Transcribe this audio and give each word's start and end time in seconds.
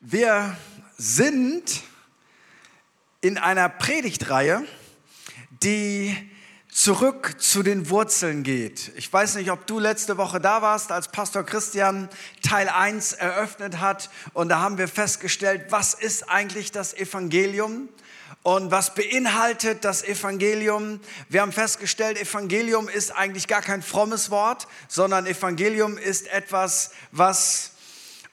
Wir 0.00 0.56
sind 0.96 1.82
in 3.20 3.36
einer 3.36 3.68
Predigtreihe, 3.68 4.64
die 5.64 6.16
zurück 6.70 7.34
zu 7.38 7.64
den 7.64 7.90
Wurzeln 7.90 8.44
geht. 8.44 8.92
Ich 8.94 9.12
weiß 9.12 9.34
nicht, 9.34 9.50
ob 9.50 9.66
du 9.66 9.80
letzte 9.80 10.16
Woche 10.16 10.40
da 10.40 10.62
warst, 10.62 10.92
als 10.92 11.08
Pastor 11.08 11.42
Christian 11.42 12.08
Teil 12.42 12.68
1 12.68 13.14
eröffnet 13.14 13.80
hat. 13.80 14.08
Und 14.34 14.50
da 14.50 14.60
haben 14.60 14.78
wir 14.78 14.86
festgestellt, 14.86 15.66
was 15.70 15.94
ist 15.94 16.30
eigentlich 16.30 16.70
das 16.70 16.94
Evangelium? 16.94 17.88
Und 18.44 18.70
was 18.70 18.94
beinhaltet 18.94 19.84
das 19.84 20.04
Evangelium? 20.04 21.00
Wir 21.28 21.40
haben 21.40 21.50
festgestellt, 21.50 22.20
Evangelium 22.22 22.88
ist 22.88 23.10
eigentlich 23.10 23.48
gar 23.48 23.62
kein 23.62 23.82
frommes 23.82 24.30
Wort, 24.30 24.68
sondern 24.86 25.26
Evangelium 25.26 25.98
ist 25.98 26.28
etwas, 26.28 26.92
was 27.10 27.72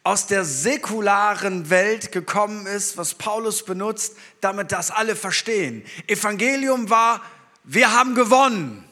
aus 0.05 0.27
der 0.27 0.45
säkularen 0.45 1.71
Welt 1.71 2.11
gekommen 2.11 2.67
ist, 2.67 2.95
was 2.95 3.15
Paulus 3.15 3.65
benutzt, 3.65 4.15
damit 4.39 4.71
das 4.71 4.91
alle 4.91 5.15
verstehen. 5.15 5.83
Evangelium 6.05 6.91
war, 6.91 7.21
wir 7.63 7.91
haben 7.91 8.13
gewonnen. 8.13 8.87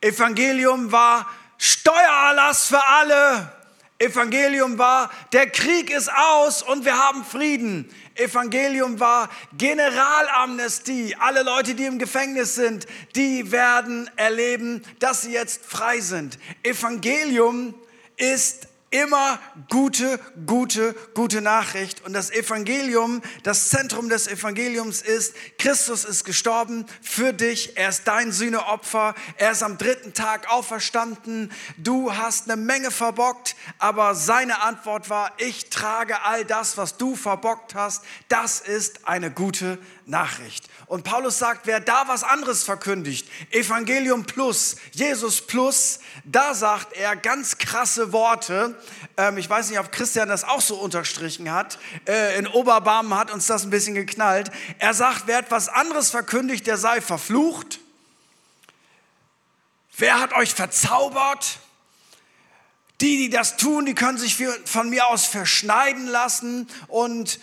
Evangelium 0.00 0.90
war 0.90 1.28
Steuererlass 1.56 2.66
für 2.66 2.84
alle. 2.84 3.52
Evangelium 4.00 4.76
war, 4.76 5.08
der 5.32 5.50
Krieg 5.50 5.88
ist 5.90 6.10
aus 6.12 6.64
und 6.64 6.84
wir 6.84 6.98
haben 6.98 7.24
Frieden. 7.24 7.88
Evangelium 8.16 8.98
war 8.98 9.28
Generalamnestie. 9.56 11.14
Alle 11.20 11.44
Leute, 11.44 11.76
die 11.76 11.84
im 11.84 12.00
Gefängnis 12.00 12.56
sind, 12.56 12.86
die 13.14 13.52
werden 13.52 14.10
erleben, 14.16 14.82
dass 14.98 15.22
sie 15.22 15.32
jetzt 15.32 15.64
frei 15.64 16.00
sind. 16.00 16.40
Evangelium 16.64 17.74
ist 18.16 18.67
immer 18.90 19.38
gute, 19.68 20.18
gute, 20.46 20.94
gute 21.14 21.40
Nachricht. 21.40 22.04
Und 22.04 22.12
das 22.14 22.30
Evangelium, 22.30 23.20
das 23.42 23.68
Zentrum 23.68 24.08
des 24.08 24.28
Evangeliums 24.28 25.02
ist, 25.02 25.34
Christus 25.58 26.04
ist 26.04 26.24
gestorben 26.24 26.86
für 27.02 27.32
dich. 27.32 27.76
Er 27.76 27.90
ist 27.90 28.04
dein 28.04 28.32
Sühneopfer. 28.32 29.14
Er 29.36 29.52
ist 29.52 29.62
am 29.62 29.76
dritten 29.76 30.14
Tag 30.14 30.50
auferstanden. 30.50 31.52
Du 31.76 32.14
hast 32.14 32.50
eine 32.50 32.60
Menge 32.60 32.90
verbockt, 32.90 33.56
aber 33.78 34.14
seine 34.14 34.62
Antwort 34.62 35.10
war, 35.10 35.32
ich 35.36 35.68
trage 35.68 36.22
all 36.22 36.44
das, 36.44 36.76
was 36.76 36.96
du 36.96 37.14
verbockt 37.14 37.74
hast. 37.74 38.02
Das 38.28 38.60
ist 38.60 39.06
eine 39.06 39.30
gute 39.30 39.78
Nachricht. 40.06 40.68
Und 40.86 41.04
Paulus 41.04 41.38
sagt, 41.38 41.66
wer 41.66 41.80
da 41.80 42.04
was 42.06 42.24
anderes 42.24 42.64
verkündigt, 42.64 43.28
Evangelium 43.50 44.24
plus, 44.24 44.76
Jesus 44.92 45.46
plus, 45.46 46.00
da 46.24 46.54
sagt 46.54 46.94
er 46.94 47.14
ganz 47.14 47.58
krasse 47.58 48.12
Worte. 48.12 48.77
Ähm, 49.16 49.38
ich 49.38 49.48
weiß 49.48 49.70
nicht, 49.70 49.78
ob 49.78 49.92
Christian 49.92 50.28
das 50.28 50.44
auch 50.44 50.60
so 50.60 50.76
unterstrichen 50.76 51.50
hat. 51.50 51.78
Äh, 52.06 52.38
in 52.38 52.46
Oberbarmen 52.46 53.14
hat 53.16 53.30
uns 53.30 53.46
das 53.46 53.64
ein 53.64 53.70
bisschen 53.70 53.94
geknallt. 53.94 54.50
Er 54.78 54.94
sagt, 54.94 55.24
wer 55.26 55.38
etwas 55.38 55.68
anderes 55.68 56.10
verkündigt, 56.10 56.66
der 56.66 56.76
sei 56.76 57.00
verflucht. 57.00 57.80
Wer 59.96 60.20
hat 60.20 60.32
euch 60.34 60.54
verzaubert? 60.54 61.58
Die, 63.00 63.16
die 63.16 63.30
das 63.30 63.56
tun, 63.56 63.86
die 63.86 63.94
können 63.94 64.18
sich 64.18 64.36
von 64.64 64.90
mir 64.90 65.06
aus 65.06 65.26
verschneiden 65.26 66.06
lassen 66.06 66.68
und 66.88 67.38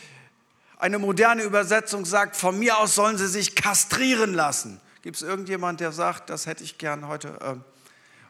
eine 0.77 0.99
moderne 0.99 1.43
Übersetzung 1.43 2.05
sagt, 2.05 2.35
von 2.35 2.59
mir 2.59 2.77
aus 2.77 2.95
sollen 2.95 3.17
sie 3.17 3.27
sich 3.27 3.55
kastrieren 3.55 4.33
lassen. 4.33 4.81
Gibt 5.01 5.15
es 5.17 5.21
irgendjemand, 5.21 5.79
der 5.79 5.91
sagt, 5.91 6.29
das 6.29 6.45
hätte 6.45 6.63
ich 6.63 6.77
gern 6.77 7.07
heute? 7.07 7.39
Ähm, 7.41 7.63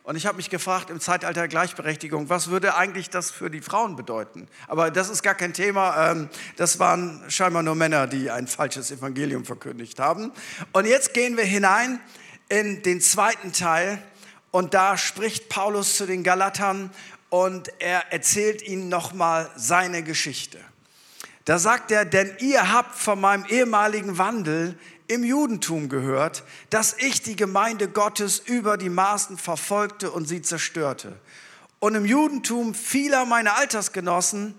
und 0.06 0.16
ich 0.16 0.28
habe 0.28 0.38
mich 0.38 0.52
gefragt, 0.52 0.92
im 0.92 1.00
Zeitalter 1.00 1.42
der 1.42 1.48
Gleichberechtigung, 1.48 2.30
was 2.30 2.52
würde 2.52 2.76
eigentlich 2.76 3.10
das 3.10 3.32
für 3.32 3.50
die 3.50 3.62
Frauen 3.62 3.96
bedeuten? 3.96 4.48
Aber 4.68 4.92
das 4.92 5.10
ist 5.10 5.24
gar 5.24 5.34
kein 5.34 5.52
Thema. 5.52 6.12
Ähm, 6.12 6.30
das 6.58 6.78
waren 6.78 7.24
scheinbar 7.28 7.64
nur 7.64 7.74
Männer, 7.74 8.06
die 8.06 8.30
ein 8.30 8.46
falsches 8.46 8.92
Evangelium 8.92 9.46
verkündigt 9.46 10.00
haben. 10.00 10.32
Und 10.74 10.86
jetzt 10.86 11.16
gehen 11.16 11.38
wir 11.38 11.44
hinein 11.44 12.00
in 12.50 12.84
den 12.84 13.02
zweiten 13.02 13.52
Teil. 13.52 13.98
Und 14.52 14.76
da 14.76 14.96
spricht 14.96 15.50
Paulus 15.50 15.98
zu 15.98 16.06
den 16.06 16.24
Galatern 16.24 16.92
und 17.30 17.72
er 17.80 18.14
erzählt 18.14 18.62
ihnen 18.62 18.90
nochmal 18.90 19.50
seine 19.56 20.04
Geschichte. 20.04 20.60
Da 21.46 21.58
sagt 21.58 21.90
er, 21.90 22.06
denn 22.06 22.32
ihr 22.40 22.72
habt 22.72 22.96
von 22.96 23.20
meinem 23.20 23.46
ehemaligen 23.46 24.20
Wandel 24.20 24.78
im 25.08 25.24
Judentum 25.24 25.90
gehört, 25.90 26.44
dass 26.70 26.96
ich 26.98 27.22
die 27.22 27.36
Gemeinde 27.36 27.88
Gottes 27.88 28.40
über 28.40 28.78
die 28.78 28.90
Maßen 28.90 29.38
verfolgte 29.38 30.12
und 30.12 30.28
sie 30.28 30.42
zerstörte. 30.42 31.20
Und 31.80 31.96
im 31.96 32.06
Judentum 32.06 32.74
vieler 32.74 33.26
meiner 33.26 33.58
Altersgenossen 33.58 34.56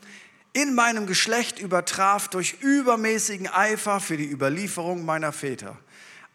in 0.52 0.74
meinem 0.74 1.06
Geschlecht 1.06 1.58
übertraf 1.58 2.28
durch 2.28 2.56
übermäßigen 2.60 3.48
Eifer 3.48 4.00
für 4.00 4.16
die 4.16 4.30
Überlieferung 4.30 5.04
meiner 5.04 5.32
Väter. 5.32 5.76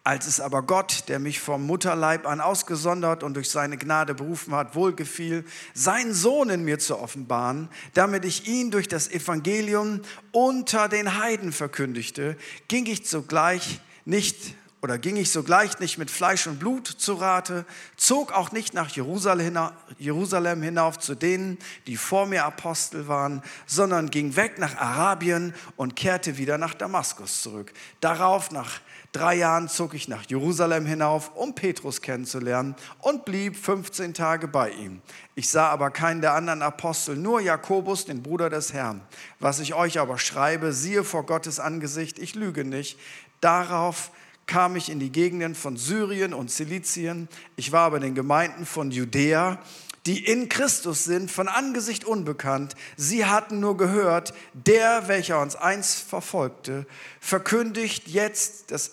Als 0.04 0.26
es 0.26 0.40
aber 0.40 0.62
Gott, 0.62 1.04
der 1.08 1.20
mich 1.20 1.40
vom 1.40 1.64
Mutterleib 1.64 2.26
an 2.26 2.40
ausgesondert 2.40 3.22
und 3.22 3.34
durch 3.34 3.50
seine 3.50 3.78
Gnade 3.78 4.14
berufen 4.14 4.54
hat, 4.54 4.74
wohlgefiel, 4.74 5.44
seinen 5.74 6.12
Sohn 6.12 6.50
in 6.50 6.64
mir 6.64 6.80
zu 6.80 6.98
offenbaren, 6.98 7.68
damit 7.94 8.24
ich 8.24 8.48
ihn 8.48 8.72
durch 8.72 8.88
das 8.88 9.08
Evangelium 9.08 10.02
unter 10.32 10.88
den 10.88 11.18
Heiden 11.18 11.52
verkündigte, 11.52 12.36
ging 12.66 12.86
ich 12.86 13.08
sogleich 13.08 13.80
nicht 14.04 14.54
oder 14.82 14.98
ging 14.98 15.16
ich 15.16 15.30
sogleich 15.30 15.78
nicht 15.78 15.96
mit 15.96 16.10
Fleisch 16.10 16.48
und 16.48 16.58
Blut 16.58 16.88
zu 16.88 17.14
Rate, 17.14 17.64
zog 17.96 18.32
auch 18.32 18.50
nicht 18.50 18.74
nach 18.74 18.90
Jerusalem 18.90 20.62
hinauf 20.62 20.98
zu 20.98 21.14
denen, 21.14 21.56
die 21.86 21.96
vor 21.96 22.26
mir 22.26 22.44
Apostel 22.44 23.06
waren, 23.06 23.42
sondern 23.64 24.10
ging 24.10 24.34
weg 24.34 24.58
nach 24.58 24.76
Arabien 24.76 25.54
und 25.76 25.94
kehrte 25.94 26.36
wieder 26.36 26.58
nach 26.58 26.74
Damaskus 26.74 27.42
zurück. 27.42 27.72
Darauf 28.00 28.50
nach 28.50 28.80
drei 29.12 29.36
Jahren 29.36 29.68
zog 29.68 29.94
ich 29.94 30.08
nach 30.08 30.24
Jerusalem 30.28 30.86
hinauf, 30.86 31.30
um 31.36 31.54
Petrus 31.54 32.00
kennenzulernen 32.00 32.74
und 32.98 33.24
blieb 33.24 33.56
15 33.56 34.14
Tage 34.14 34.48
bei 34.48 34.70
ihm. 34.70 35.00
Ich 35.34 35.48
sah 35.48 35.68
aber 35.68 35.90
keinen 35.90 36.22
der 36.22 36.34
anderen 36.34 36.62
Apostel, 36.62 37.16
nur 37.16 37.40
Jakobus, 37.40 38.04
den 38.04 38.22
Bruder 38.22 38.50
des 38.50 38.72
Herrn. 38.72 39.02
Was 39.38 39.60
ich 39.60 39.74
euch 39.74 39.98
aber 39.98 40.18
schreibe, 40.18 40.72
siehe 40.72 41.04
vor 41.04 41.24
Gottes 41.24 41.60
Angesicht, 41.60 42.18
ich 42.18 42.34
lüge 42.34 42.64
nicht. 42.64 42.98
Darauf 43.42 44.10
kam 44.46 44.76
ich 44.76 44.88
in 44.88 45.00
die 45.00 45.12
Gegenden 45.12 45.54
von 45.54 45.76
Syrien 45.76 46.32
und 46.32 46.50
Zilizien. 46.50 47.28
Ich 47.56 47.72
war 47.72 47.82
aber 47.82 47.98
in 47.98 48.02
den 48.02 48.14
Gemeinden 48.14 48.64
von 48.64 48.90
Judäa 48.90 49.58
die 50.06 50.24
in 50.24 50.48
Christus 50.48 51.04
sind, 51.04 51.30
von 51.30 51.48
Angesicht 51.48 52.04
unbekannt. 52.04 52.74
Sie 52.96 53.24
hatten 53.26 53.60
nur 53.60 53.76
gehört, 53.76 54.34
der, 54.52 55.06
welcher 55.08 55.40
uns 55.40 55.54
einst 55.54 55.98
verfolgte, 56.00 56.86
verkündigt 57.20 58.08
jetzt 58.08 58.72
das 58.72 58.92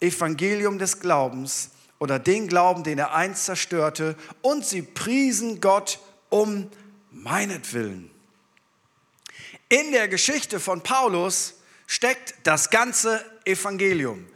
Evangelium 0.00 0.78
des 0.78 1.00
Glaubens 1.00 1.70
oder 1.98 2.18
den 2.18 2.46
Glauben, 2.46 2.84
den 2.84 2.98
er 2.98 3.14
einst 3.14 3.46
zerstörte, 3.46 4.16
und 4.42 4.64
sie 4.64 4.82
priesen 4.82 5.60
Gott 5.60 5.98
um 6.28 6.70
meinetwillen. 7.10 8.10
In 9.68 9.90
der 9.92 10.08
Geschichte 10.08 10.60
von 10.60 10.82
Paulus 10.82 11.54
steckt 11.86 12.34
das 12.44 12.70
ganze 12.70 13.24
Evangelium, 13.44 14.26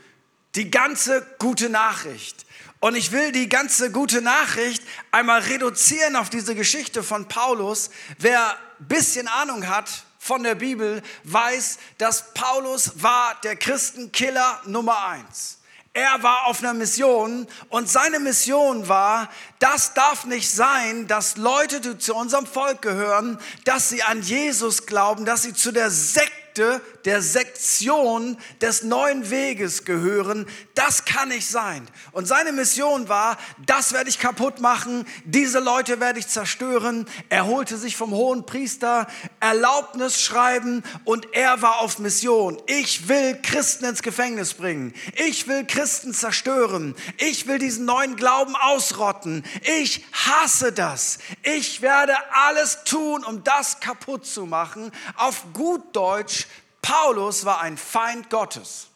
die 0.54 0.70
ganze 0.70 1.26
gute 1.38 1.68
Nachricht. 1.68 2.46
Und 2.80 2.94
ich 2.94 3.10
will 3.10 3.32
die 3.32 3.48
ganze 3.48 3.90
gute 3.90 4.22
Nachricht 4.22 4.82
einmal 5.10 5.40
reduzieren 5.40 6.14
auf 6.14 6.30
diese 6.30 6.54
Geschichte 6.54 7.02
von 7.02 7.26
Paulus. 7.26 7.90
Wer 8.18 8.50
ein 8.78 8.86
bisschen 8.86 9.26
Ahnung 9.26 9.66
hat 9.66 10.04
von 10.18 10.44
der 10.44 10.54
Bibel, 10.54 11.02
weiß, 11.24 11.78
dass 11.98 12.34
Paulus 12.34 13.02
war 13.02 13.36
der 13.42 13.56
Christenkiller 13.56 14.62
Nummer 14.66 15.06
eins. 15.06 15.58
Er 15.92 16.22
war 16.22 16.46
auf 16.46 16.60
einer 16.60 16.74
Mission 16.74 17.48
und 17.70 17.88
seine 17.88 18.20
Mission 18.20 18.86
war, 18.86 19.28
das 19.58 19.94
darf 19.94 20.26
nicht 20.26 20.48
sein, 20.48 21.08
dass 21.08 21.36
Leute, 21.36 21.80
die 21.80 21.98
zu 21.98 22.14
unserem 22.14 22.46
Volk 22.46 22.82
gehören, 22.82 23.40
dass 23.64 23.88
sie 23.88 24.04
an 24.04 24.22
Jesus 24.22 24.86
glauben, 24.86 25.24
dass 25.24 25.42
sie 25.42 25.54
zu 25.54 25.72
der 25.72 25.90
Sekte 25.90 26.48
Sekte, 26.58 26.80
der 27.04 27.22
Sektion 27.22 28.36
des 28.60 28.82
neuen 28.82 29.30
Weges 29.30 29.84
gehören. 29.84 30.46
Das 30.74 31.04
kann 31.04 31.28
nicht 31.28 31.48
sein. 31.48 31.88
Und 32.12 32.26
seine 32.26 32.52
Mission 32.52 33.08
war, 33.08 33.38
das 33.66 33.92
werde 33.92 34.10
ich 34.10 34.18
kaputt 34.18 34.60
machen, 34.60 35.06
diese 35.24 35.58
Leute 35.58 36.00
werde 36.00 36.18
ich 36.18 36.28
zerstören. 36.28 37.06
Er 37.28 37.46
holte 37.46 37.76
sich 37.76 37.96
vom 37.96 38.12
hohen 38.12 38.46
Priester 38.46 39.06
Erlaubnis 39.40 40.20
schreiben 40.20 40.82
und 41.04 41.34
er 41.34 41.62
war 41.62 41.80
auf 41.80 41.98
Mission. 41.98 42.60
Ich 42.66 43.08
will 43.08 43.38
Christen 43.42 43.84
ins 43.84 44.02
Gefängnis 44.02 44.54
bringen. 44.54 44.94
Ich 45.16 45.48
will 45.48 45.64
Christen 45.66 46.12
zerstören. 46.12 46.94
Ich 47.18 47.46
will 47.46 47.58
diesen 47.58 47.84
neuen 47.84 48.16
Glauben 48.16 48.56
ausrotten. 48.56 49.44
Ich 49.62 50.04
hasse 50.12 50.72
das. 50.72 51.18
Ich 51.42 51.82
werde 51.82 52.14
alles 52.32 52.84
tun, 52.84 53.24
um 53.24 53.44
das 53.44 53.80
kaputt 53.80 54.26
zu 54.26 54.46
machen. 54.46 54.92
Auf 55.16 55.44
gut 55.52 55.94
Deutsch, 55.94 56.46
Paulus 56.82 57.44
war 57.44 57.60
ein 57.60 57.76
Feind 57.76 58.30
Gottes. 58.30 58.88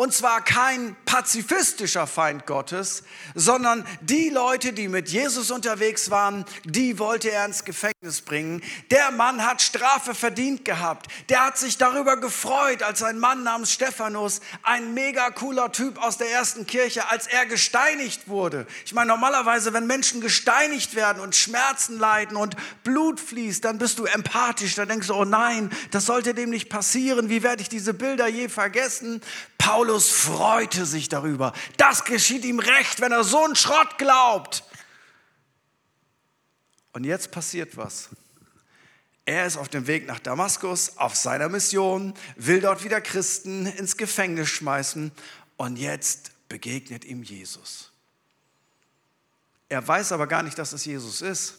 Und 0.00 0.14
zwar 0.14 0.42
kein 0.42 0.96
pazifistischer 1.04 2.06
Feind 2.06 2.46
Gottes, 2.46 3.02
sondern 3.34 3.86
die 4.00 4.30
Leute, 4.30 4.72
die 4.72 4.88
mit 4.88 5.10
Jesus 5.10 5.50
unterwegs 5.50 6.10
waren, 6.10 6.46
die 6.64 6.98
wollte 6.98 7.30
er 7.30 7.44
ins 7.44 7.66
Gefängnis 7.66 8.22
bringen. 8.22 8.62
Der 8.90 9.10
Mann 9.10 9.44
hat 9.44 9.60
Strafe 9.60 10.14
verdient 10.14 10.64
gehabt. 10.64 11.08
Der 11.28 11.44
hat 11.44 11.58
sich 11.58 11.76
darüber 11.76 12.16
gefreut, 12.16 12.82
als 12.82 13.02
ein 13.02 13.18
Mann 13.18 13.42
namens 13.42 13.72
Stephanus, 13.72 14.40
ein 14.62 14.94
mega 14.94 15.28
cooler 15.32 15.70
Typ 15.70 16.02
aus 16.02 16.16
der 16.16 16.30
ersten 16.30 16.66
Kirche, 16.66 17.10
als 17.10 17.26
er 17.26 17.44
gesteinigt 17.44 18.26
wurde. 18.26 18.66
Ich 18.86 18.94
meine, 18.94 19.08
normalerweise, 19.08 19.74
wenn 19.74 19.86
Menschen 19.86 20.22
gesteinigt 20.22 20.94
werden 20.94 21.20
und 21.20 21.36
Schmerzen 21.36 21.98
leiden 21.98 22.38
und 22.38 22.56
Blut 22.84 23.20
fließt, 23.20 23.62
dann 23.66 23.76
bist 23.76 23.98
du 23.98 24.06
empathisch. 24.06 24.76
Dann 24.76 24.88
denkst 24.88 25.08
du, 25.08 25.14
oh 25.14 25.26
nein, 25.26 25.68
das 25.90 26.06
sollte 26.06 26.32
dem 26.32 26.48
nicht 26.48 26.70
passieren. 26.70 27.28
Wie 27.28 27.42
werde 27.42 27.60
ich 27.60 27.68
diese 27.68 27.92
Bilder 27.92 28.28
je 28.28 28.48
vergessen? 28.48 29.20
Paulus 29.60 29.89
freute 29.98 30.86
sich 30.86 31.08
darüber. 31.08 31.52
Das 31.76 32.04
geschieht 32.04 32.44
ihm 32.44 32.58
recht, 32.58 33.00
wenn 33.00 33.12
er 33.12 33.24
so 33.24 33.44
einen 33.44 33.56
Schrott 33.56 33.98
glaubt. 33.98 34.64
Und 36.92 37.04
jetzt 37.04 37.30
passiert 37.30 37.76
was. 37.76 38.10
Er 39.24 39.46
ist 39.46 39.56
auf 39.56 39.68
dem 39.68 39.86
Weg 39.86 40.06
nach 40.06 40.18
Damaskus, 40.18 40.96
auf 40.96 41.14
seiner 41.14 41.48
Mission, 41.48 42.14
will 42.36 42.60
dort 42.60 42.82
wieder 42.82 43.00
Christen 43.00 43.66
ins 43.66 43.96
Gefängnis 43.96 44.48
schmeißen 44.48 45.12
und 45.56 45.76
jetzt 45.76 46.32
begegnet 46.48 47.04
ihm 47.04 47.22
Jesus. 47.22 47.92
Er 49.68 49.86
weiß 49.86 50.10
aber 50.12 50.26
gar 50.26 50.42
nicht, 50.42 50.58
dass 50.58 50.72
es 50.72 50.84
Jesus 50.84 51.22
ist. 51.22 51.58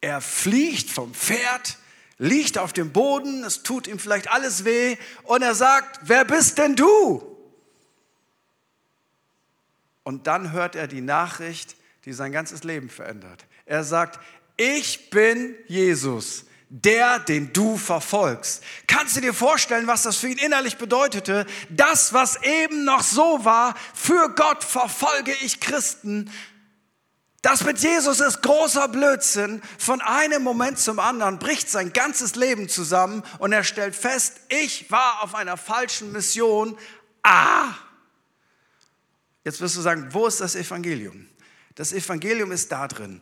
Er 0.00 0.20
fliegt 0.20 0.90
vom 0.90 1.14
Pferd, 1.14 1.78
liegt 2.18 2.58
auf 2.58 2.72
dem 2.72 2.92
Boden, 2.92 3.44
es 3.44 3.62
tut 3.62 3.86
ihm 3.86 4.00
vielleicht 4.00 4.28
alles 4.28 4.64
weh 4.64 4.96
und 5.22 5.42
er 5.42 5.54
sagt, 5.54 6.00
wer 6.02 6.24
bist 6.24 6.58
denn 6.58 6.74
du? 6.74 7.31
Und 10.04 10.26
dann 10.26 10.52
hört 10.52 10.76
er 10.76 10.88
die 10.88 11.00
Nachricht, 11.00 11.76
die 12.04 12.12
sein 12.12 12.32
ganzes 12.32 12.64
Leben 12.64 12.88
verändert. 12.88 13.44
Er 13.66 13.84
sagt, 13.84 14.18
ich 14.56 15.10
bin 15.10 15.54
Jesus, 15.68 16.44
der, 16.68 17.18
den 17.18 17.52
du 17.52 17.76
verfolgst. 17.76 18.62
Kannst 18.86 19.16
du 19.16 19.20
dir 19.20 19.34
vorstellen, 19.34 19.86
was 19.86 20.02
das 20.02 20.16
für 20.16 20.28
ihn 20.28 20.38
innerlich 20.38 20.78
bedeutete? 20.78 21.46
Das, 21.68 22.12
was 22.12 22.42
eben 22.42 22.84
noch 22.84 23.02
so 23.02 23.44
war, 23.44 23.74
für 23.94 24.30
Gott 24.34 24.64
verfolge 24.64 25.32
ich 25.42 25.60
Christen. 25.60 26.30
Das 27.42 27.64
mit 27.64 27.78
Jesus 27.78 28.20
ist 28.20 28.40
großer 28.40 28.88
Blödsinn. 28.88 29.62
Von 29.76 30.00
einem 30.00 30.42
Moment 30.42 30.78
zum 30.78 30.98
anderen 30.98 31.38
bricht 31.38 31.68
sein 31.68 31.92
ganzes 31.92 32.36
Leben 32.36 32.68
zusammen 32.68 33.22
und 33.38 33.52
er 33.52 33.64
stellt 33.64 33.96
fest, 33.96 34.40
ich 34.48 34.90
war 34.90 35.22
auf 35.22 35.34
einer 35.34 35.56
falschen 35.56 36.12
Mission. 36.12 36.78
Ah, 37.22 37.74
Jetzt 39.44 39.60
wirst 39.60 39.76
du 39.76 39.80
sagen, 39.80 40.08
wo 40.10 40.26
ist 40.26 40.40
das 40.40 40.54
Evangelium? 40.54 41.28
Das 41.74 41.92
Evangelium 41.92 42.52
ist 42.52 42.70
da 42.70 42.86
drin. 42.86 43.20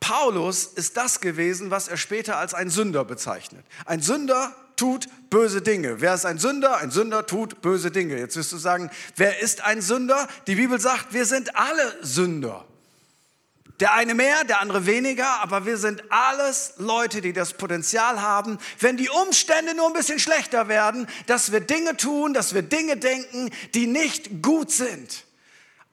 Paulus 0.00 0.64
ist 0.64 0.96
das 0.96 1.20
gewesen, 1.20 1.70
was 1.70 1.88
er 1.88 1.96
später 1.96 2.36
als 2.36 2.54
ein 2.54 2.70
Sünder 2.70 3.04
bezeichnet. 3.04 3.64
Ein 3.84 4.00
Sünder 4.00 4.54
tut 4.76 5.08
böse 5.28 5.60
Dinge. 5.60 6.00
Wer 6.00 6.14
ist 6.14 6.24
ein 6.24 6.38
Sünder? 6.38 6.76
Ein 6.78 6.90
Sünder 6.90 7.26
tut 7.26 7.60
böse 7.60 7.90
Dinge. 7.90 8.16
Jetzt 8.16 8.36
wirst 8.36 8.52
du 8.52 8.56
sagen, 8.56 8.90
wer 9.16 9.40
ist 9.40 9.62
ein 9.62 9.82
Sünder? 9.82 10.28
Die 10.46 10.54
Bibel 10.54 10.80
sagt, 10.80 11.12
wir 11.12 11.26
sind 11.26 11.56
alle 11.56 11.96
Sünder. 12.02 12.64
Der 13.80 13.94
eine 13.94 14.14
mehr, 14.14 14.42
der 14.44 14.60
andere 14.60 14.86
weniger, 14.86 15.40
aber 15.40 15.64
wir 15.64 15.76
sind 15.76 16.02
alles 16.10 16.74
Leute, 16.78 17.20
die 17.20 17.32
das 17.32 17.52
Potenzial 17.52 18.20
haben, 18.20 18.58
wenn 18.80 18.96
die 18.96 19.08
Umstände 19.08 19.74
nur 19.74 19.86
ein 19.86 19.92
bisschen 19.92 20.18
schlechter 20.18 20.66
werden, 20.66 21.06
dass 21.26 21.52
wir 21.52 21.60
Dinge 21.60 21.96
tun, 21.96 22.34
dass 22.34 22.54
wir 22.54 22.62
Dinge 22.62 22.96
denken, 22.96 23.50
die 23.74 23.86
nicht 23.86 24.42
gut 24.42 24.72
sind. 24.72 25.27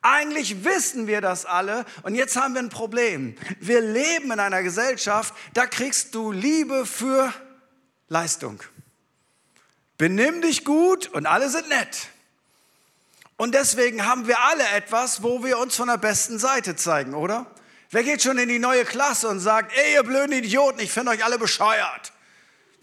Eigentlich 0.08 0.64
wissen 0.64 1.08
wir 1.08 1.20
das 1.20 1.48
alle 1.48 1.84
und 2.04 2.14
jetzt 2.14 2.36
haben 2.36 2.54
wir 2.54 2.62
ein 2.62 2.70
Problem. 2.70 3.36
Wir 3.60 3.82
leben 3.82 4.32
in 4.32 4.40
einer 4.40 4.62
Gesellschaft, 4.62 5.34
da 5.56 5.66
kriegst 5.66 6.14
du 6.14 6.32
Liebe 6.32 6.86
für 6.86 7.34
Leistung. 8.08 8.62
Benimm 9.98 10.44
dich 10.44 10.64
gut 10.64 11.08
und 11.08 11.26
alle 11.26 11.50
sind 11.50 11.70
nett. 11.70 12.10
Und 13.38 13.56
deswegen 13.56 14.06
haben 14.06 14.28
wir 14.28 14.40
alle 14.42 14.68
etwas, 14.76 15.24
wo 15.24 15.44
wir 15.44 15.58
uns 15.58 15.76
von 15.76 15.88
der 15.88 15.98
besten 15.98 16.38
Seite 16.38 16.76
zeigen, 16.76 17.16
oder? 17.16 17.48
Wer 17.90 18.04
geht 18.04 18.22
schon 18.22 18.38
in 18.38 18.48
die 18.48 18.60
neue 18.60 18.86
Klasse 18.86 19.28
und 19.28 19.40
sagt, 19.40 19.76
ey, 19.76 19.94
ihr 19.94 20.04
blöden 20.04 20.34
Idioten, 20.34 20.82
ich 20.82 20.92
finde 20.92 21.14
euch 21.14 21.26
alle 21.26 21.40
bescheuert? 21.40 22.14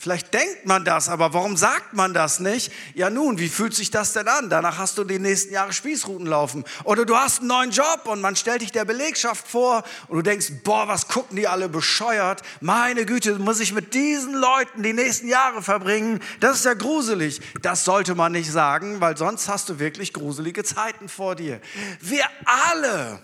Vielleicht 0.02 0.34
denkt 0.34 0.66
man 0.66 0.84
das, 0.84 1.08
aber 1.08 1.32
warum 1.32 1.56
sagt 1.56 1.92
man 1.92 2.12
das 2.12 2.40
nicht? 2.40 2.72
Ja 2.96 3.08
nun, 3.08 3.38
wie 3.38 3.48
fühlt 3.48 3.72
sich 3.72 3.92
das 3.92 4.12
denn 4.12 4.26
an? 4.26 4.50
Danach 4.50 4.78
hast 4.78 4.98
du 4.98 5.04
die 5.04 5.20
nächsten 5.20 5.52
Jahre 5.52 5.72
Spießruten 5.72 6.26
laufen. 6.26 6.64
Oder 6.82 7.04
du 7.04 7.16
hast 7.16 7.38
einen 7.38 7.46
neuen 7.46 7.70
Job 7.70 8.00
und 8.06 8.20
man 8.20 8.34
stellt 8.34 8.62
dich 8.62 8.72
der 8.72 8.84
Belegschaft 8.84 9.46
vor 9.46 9.84
und 10.08 10.16
du 10.16 10.22
denkst, 10.22 10.54
boah, 10.64 10.88
was 10.88 11.06
gucken 11.06 11.36
die 11.36 11.46
alle 11.46 11.68
bescheuert? 11.68 12.42
Meine 12.60 13.06
Güte, 13.06 13.38
muss 13.38 13.60
ich 13.60 13.72
mit 13.72 13.94
diesen 13.94 14.34
Leuten 14.34 14.82
die 14.82 14.92
nächsten 14.92 15.28
Jahre 15.28 15.62
verbringen? 15.62 16.18
Das 16.40 16.56
ist 16.56 16.64
ja 16.64 16.74
gruselig. 16.74 17.40
Das 17.62 17.84
sollte 17.84 18.16
man 18.16 18.32
nicht 18.32 18.50
sagen, 18.50 19.00
weil 19.00 19.16
sonst 19.16 19.48
hast 19.48 19.68
du 19.68 19.78
wirklich 19.78 20.12
gruselige 20.12 20.64
Zeiten 20.64 21.08
vor 21.08 21.36
dir. 21.36 21.60
Wir 22.00 22.24
alle 22.44 23.22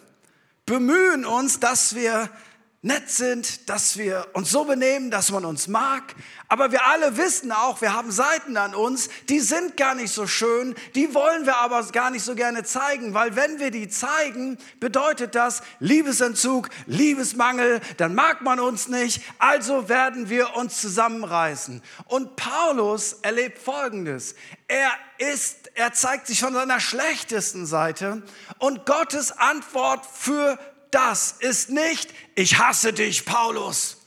bemühen 0.64 1.24
uns, 1.24 1.58
dass 1.58 1.96
wir 1.96 2.30
nett 2.80 3.10
sind, 3.10 3.68
dass 3.68 3.98
wir 3.98 4.28
uns 4.34 4.50
so 4.50 4.64
benehmen, 4.64 5.10
dass 5.10 5.32
man 5.32 5.44
uns 5.44 5.66
mag. 5.66 6.14
Aber 6.46 6.70
wir 6.70 6.86
alle 6.86 7.16
wissen 7.16 7.50
auch, 7.50 7.80
wir 7.80 7.92
haben 7.92 8.12
Seiten 8.12 8.56
an 8.56 8.72
uns, 8.72 9.08
die 9.28 9.40
sind 9.40 9.76
gar 9.76 9.96
nicht 9.96 10.12
so 10.12 10.28
schön, 10.28 10.76
die 10.94 11.12
wollen 11.12 11.44
wir 11.44 11.56
aber 11.56 11.82
gar 11.88 12.10
nicht 12.10 12.22
so 12.22 12.36
gerne 12.36 12.62
zeigen, 12.62 13.14
weil 13.14 13.34
wenn 13.34 13.58
wir 13.58 13.72
die 13.72 13.88
zeigen, 13.88 14.58
bedeutet 14.78 15.34
das 15.34 15.62
Liebesentzug, 15.80 16.68
Liebesmangel, 16.86 17.80
dann 17.96 18.14
mag 18.14 18.42
man 18.42 18.60
uns 18.60 18.86
nicht, 18.86 19.22
also 19.40 19.88
werden 19.88 20.28
wir 20.28 20.54
uns 20.54 20.80
zusammenreißen. 20.80 21.82
Und 22.04 22.36
Paulus 22.36 23.14
erlebt 23.22 23.58
Folgendes. 23.58 24.36
Er 24.68 24.90
ist, 25.18 25.72
er 25.74 25.92
zeigt 25.92 26.28
sich 26.28 26.40
von 26.40 26.54
seiner 26.54 26.78
schlechtesten 26.78 27.66
Seite 27.66 28.22
und 28.58 28.86
Gottes 28.86 29.32
Antwort 29.32 30.06
für 30.06 30.58
das 30.90 31.32
ist 31.38 31.70
nicht, 31.70 32.12
ich 32.34 32.58
hasse 32.58 32.92
dich, 32.92 33.24
Paulus. 33.24 33.98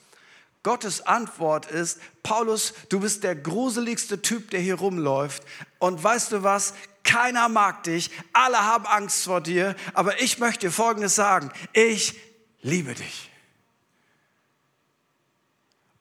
Gottes 0.64 1.02
Antwort 1.02 1.66
ist, 1.72 2.00
Paulus, 2.22 2.74
du 2.90 3.00
bist 3.00 3.24
der 3.24 3.36
gruseligste 3.36 4.22
Typ, 4.22 4.52
der 4.52 4.60
hier 4.60 4.76
rumläuft. 4.76 5.44
Und 5.80 6.04
weißt 6.04 6.32
du 6.34 6.44
was? 6.44 6.74
Keiner 7.04 7.50
mag 7.50 7.84
dich, 7.84 8.12
alle 8.32 8.64
haben 8.64 8.86
Angst 8.86 9.24
vor 9.24 9.42
dir, 9.42 9.76
aber 9.94 10.22
ich 10.22 10.38
möchte 10.38 10.68
dir 10.68 10.72
Folgendes 10.72 11.16
sagen, 11.16 11.52
ich 11.74 12.16
liebe 12.62 12.94
dich. 12.94 13.32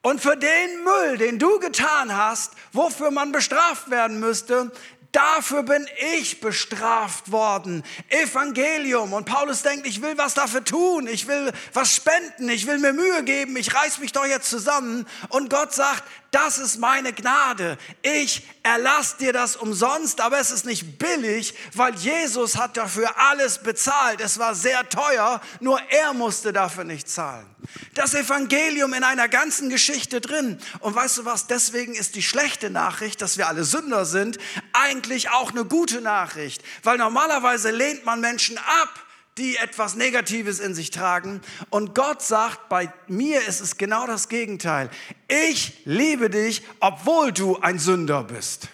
Und 0.03 0.21
für 0.21 0.37
den 0.37 0.85
Müll, 0.85 1.19
den 1.19 1.39
du 1.39 1.59
getan 1.59 2.17
hast, 2.17 2.53
wofür 2.73 3.11
man 3.11 3.33
bestraft 3.33 3.91
werden 3.91 4.21
müsste, 4.21 4.73
Dafür 5.13 5.65
bin 5.65 5.89
ich 6.15 6.41
bestraft 6.41 7.33
worden. 7.33 7.83
Evangelium. 8.11 9.13
Und 9.13 9.25
Paulus 9.25 9.63
denkt, 9.63 9.87
ich 9.87 10.03
will 10.03 10.17
was 10.17 10.35
dafür 10.35 10.63
tun. 10.63 11.09
Ich 11.09 11.27
will 11.27 11.53
was 11.73 11.97
spenden. 11.97 12.49
Ich 12.49 12.69
will 12.69 12.79
mir 12.79 12.93
Mühe 12.93 13.25
geben. 13.25 13.57
Ich 13.57 13.75
reiß 13.75 13.99
mich 13.99 14.13
doch 14.13 14.25
jetzt 14.25 14.49
zusammen. 14.49 15.07
Und 15.31 15.51
Gott 15.51 15.73
sagt, 15.73 16.05
das 16.31 16.59
ist 16.59 16.79
meine 16.79 17.13
Gnade. 17.13 17.77
Ich 18.03 18.47
erlasse 18.63 19.17
dir 19.19 19.33
das 19.33 19.57
umsonst, 19.57 20.21
aber 20.21 20.39
es 20.39 20.53
ist 20.53 20.65
nicht 20.65 20.99
billig, 20.99 21.55
weil 21.75 21.95
Jesus 21.97 22.57
hat 22.57 22.77
dafür 22.77 23.19
alles 23.19 23.59
bezahlt. 23.59 24.21
Es 24.21 24.39
war 24.39 24.55
sehr 24.55 24.89
teuer, 24.89 25.41
nur 25.59 25.81
er 25.91 26.15
musste 26.15 26.53
dafür 26.53 26.85
nicht 26.85 27.09
zahlen. 27.09 27.47
Das 27.95 28.15
Evangelium 28.15 28.95
in 28.95 29.03
einer 29.03 29.29
ganzen 29.29 29.71
Geschichte 29.71 30.21
drin. 30.21 30.59
Und 30.79 30.95
weißt 30.95 31.19
du 31.19 31.25
was, 31.25 31.49
deswegen 31.49 31.95
ist 31.95 32.15
die 32.15 32.23
schlechte 32.23 32.71
Nachricht, 32.71 33.21
dass 33.23 33.37
wir 33.37 33.49
alle 33.49 33.65
Sünder 33.65 34.05
sind, 34.05 34.39
eigentlich 34.73 35.31
auch 35.31 35.51
eine 35.51 35.65
gute 35.65 36.01
Nachricht, 36.01 36.63
weil 36.85 36.99
normalerweise 36.99 37.71
lehnt 37.71 38.05
man 38.05 38.21
Menschen 38.21 38.57
ab 38.59 39.07
die 39.39 39.57
etwas 39.57 39.95
Negatives 39.95 40.61
in 40.61 40.75
sich 40.75 40.91
tragen. 40.91 41.41
Und 41.71 41.95
Gott 41.95 42.23
sagt, 42.23 42.69
bei 42.69 42.93
mir 43.07 43.47
ist 43.47 43.61
es 43.61 43.77
genau 43.77 44.07
das 44.07 44.29
Gegenteil. 44.29 44.91
Ich 45.29 45.81
liebe 45.85 46.31
dich, 46.31 46.63
obwohl 46.81 47.33
du 47.33 47.59
ein 47.59 47.79
Sünder 47.79 48.25
bist. 48.25 48.69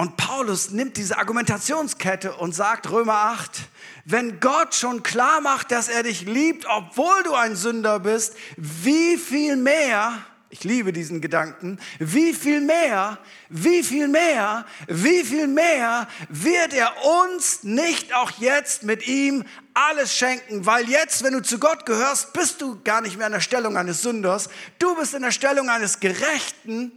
Und 0.00 0.16
Paulus 0.16 0.70
nimmt 0.70 0.96
diese 0.96 1.18
Argumentationskette 1.18 2.34
und 2.34 2.54
sagt, 2.54 2.90
Römer 2.90 3.16
8, 3.16 3.68
wenn 4.06 4.40
Gott 4.40 4.74
schon 4.74 5.02
klar 5.02 5.42
macht, 5.42 5.70
dass 5.72 5.88
er 5.88 6.02
dich 6.02 6.22
liebt, 6.22 6.64
obwohl 6.66 7.22
du 7.22 7.34
ein 7.34 7.54
Sünder 7.54 8.00
bist, 8.00 8.34
wie 8.56 9.18
viel 9.18 9.56
mehr 9.56 10.24
ich 10.52 10.64
liebe 10.64 10.92
diesen 10.92 11.20
Gedanken. 11.20 11.78
Wie 12.00 12.34
viel 12.34 12.60
mehr, 12.60 13.18
wie 13.48 13.84
viel 13.84 14.08
mehr, 14.08 14.66
wie 14.88 15.22
viel 15.22 15.46
mehr 15.46 16.08
wird 16.28 16.74
er 16.74 16.92
uns 17.22 17.62
nicht 17.62 18.12
auch 18.14 18.32
jetzt 18.32 18.82
mit 18.82 19.06
ihm 19.06 19.44
alles 19.74 20.16
schenken? 20.16 20.66
Weil 20.66 20.88
jetzt, 20.90 21.22
wenn 21.22 21.34
du 21.34 21.40
zu 21.40 21.60
Gott 21.60 21.86
gehörst, 21.86 22.32
bist 22.32 22.60
du 22.60 22.82
gar 22.82 23.00
nicht 23.00 23.16
mehr 23.16 23.28
in 23.28 23.32
der 23.32 23.40
Stellung 23.40 23.76
eines 23.76 24.02
Sünders. 24.02 24.50
Du 24.80 24.96
bist 24.96 25.14
in 25.14 25.22
der 25.22 25.30
Stellung 25.30 25.68
eines 25.70 26.00
Gerechten. 26.00 26.90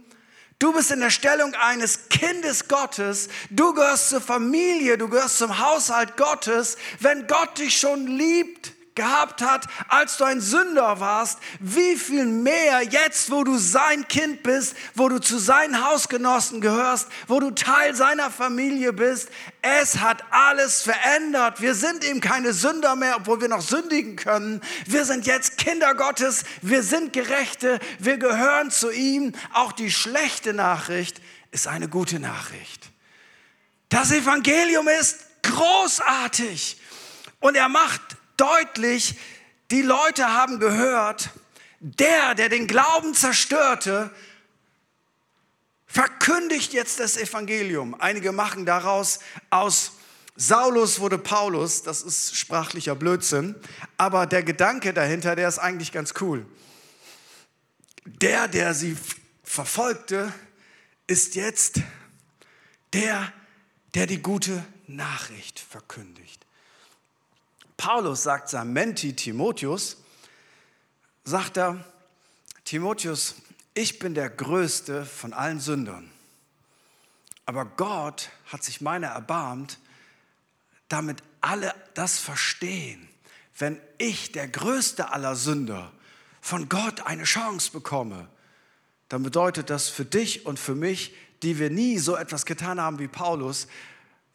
Du 0.58 0.72
bist 0.72 0.90
in 0.90 0.98
der 0.98 1.10
Stellung 1.10 1.54
eines 1.54 2.08
Kindes 2.08 2.66
Gottes. 2.66 3.28
Du 3.50 3.72
gehörst 3.72 4.08
zur 4.08 4.20
Familie, 4.20 4.98
du 4.98 5.08
gehörst 5.08 5.38
zum 5.38 5.60
Haushalt 5.60 6.16
Gottes. 6.16 6.76
Wenn 6.98 7.28
Gott 7.28 7.56
dich 7.58 7.78
schon 7.78 8.08
liebt, 8.08 8.73
gehabt 8.94 9.42
hat, 9.42 9.66
als 9.88 10.16
du 10.16 10.24
ein 10.24 10.40
Sünder 10.40 11.00
warst, 11.00 11.38
wie 11.58 11.96
viel 11.96 12.26
mehr 12.26 12.82
jetzt, 12.82 13.30
wo 13.30 13.42
du 13.42 13.58
sein 13.58 14.06
Kind 14.06 14.42
bist, 14.42 14.76
wo 14.94 15.08
du 15.08 15.18
zu 15.18 15.38
seinen 15.38 15.84
Hausgenossen 15.84 16.60
gehörst, 16.60 17.08
wo 17.26 17.40
du 17.40 17.50
Teil 17.50 17.94
seiner 17.94 18.30
Familie 18.30 18.92
bist. 18.92 19.30
Es 19.62 19.98
hat 19.98 20.22
alles 20.30 20.82
verändert. 20.82 21.60
Wir 21.60 21.74
sind 21.74 22.04
eben 22.04 22.20
keine 22.20 22.52
Sünder 22.52 22.94
mehr, 22.94 23.16
obwohl 23.16 23.40
wir 23.40 23.48
noch 23.48 23.62
sündigen 23.62 24.16
können. 24.16 24.60
Wir 24.86 25.04
sind 25.04 25.26
jetzt 25.26 25.58
Kinder 25.58 25.94
Gottes. 25.94 26.44
Wir 26.62 26.82
sind 26.82 27.12
Gerechte. 27.12 27.80
Wir 27.98 28.18
gehören 28.18 28.70
zu 28.70 28.90
ihm. 28.90 29.32
Auch 29.52 29.72
die 29.72 29.90
schlechte 29.90 30.54
Nachricht 30.54 31.20
ist 31.50 31.66
eine 31.66 31.88
gute 31.88 32.20
Nachricht. 32.20 32.90
Das 33.88 34.12
Evangelium 34.12 34.86
ist 34.88 35.18
großartig. 35.42 36.80
Und 37.40 37.56
er 37.56 37.68
macht 37.68 38.00
deutlich, 38.36 39.18
die 39.70 39.82
Leute 39.82 40.32
haben 40.32 40.60
gehört, 40.60 41.30
der, 41.80 42.34
der 42.34 42.48
den 42.48 42.66
Glauben 42.66 43.14
zerstörte, 43.14 44.10
verkündigt 45.86 46.72
jetzt 46.72 46.98
das 47.00 47.16
Evangelium. 47.16 47.94
Einige 48.00 48.32
machen 48.32 48.66
daraus 48.66 49.20
aus 49.50 49.92
Saulus 50.36 50.98
wurde 50.98 51.18
Paulus, 51.18 51.84
das 51.84 52.02
ist 52.02 52.36
sprachlicher 52.36 52.96
Blödsinn, 52.96 53.54
aber 53.96 54.26
der 54.26 54.42
Gedanke 54.42 54.92
dahinter, 54.92 55.36
der 55.36 55.46
ist 55.46 55.58
eigentlich 55.60 55.92
ganz 55.92 56.14
cool. 56.20 56.44
Der, 58.04 58.48
der 58.48 58.74
sie 58.74 58.96
verfolgte, 59.44 60.34
ist 61.06 61.36
jetzt 61.36 61.80
der, 62.92 63.32
der 63.94 64.06
die 64.06 64.20
gute 64.20 64.64
Nachricht 64.88 65.60
verkündigt. 65.60 66.43
Paulus 67.84 68.22
sagt 68.22 68.48
seinem 68.48 68.72
Menti 68.72 69.14
Timotheus, 69.14 69.98
sagt 71.22 71.58
er, 71.58 71.84
Timotheus, 72.64 73.34
ich 73.74 73.98
bin 73.98 74.14
der 74.14 74.30
größte 74.30 75.04
von 75.04 75.34
allen 75.34 75.60
Sündern. 75.60 76.10
Aber 77.44 77.66
Gott 77.66 78.30
hat 78.46 78.64
sich 78.64 78.80
meiner 78.80 79.08
erbarmt, 79.08 79.78
damit 80.88 81.22
alle 81.42 81.74
das 81.92 82.18
verstehen. 82.18 83.06
Wenn 83.58 83.78
ich, 83.98 84.32
der 84.32 84.48
größte 84.48 85.12
aller 85.12 85.36
Sünder, 85.36 85.92
von 86.40 86.70
Gott 86.70 87.02
eine 87.02 87.24
Chance 87.24 87.70
bekomme, 87.70 88.28
dann 89.10 89.22
bedeutet 89.22 89.68
das 89.68 89.90
für 89.90 90.06
dich 90.06 90.46
und 90.46 90.58
für 90.58 90.74
mich, 90.74 91.14
die 91.42 91.58
wir 91.58 91.68
nie 91.68 91.98
so 91.98 92.16
etwas 92.16 92.46
getan 92.46 92.80
haben 92.80 92.98
wie 92.98 93.08
Paulus, 93.08 93.66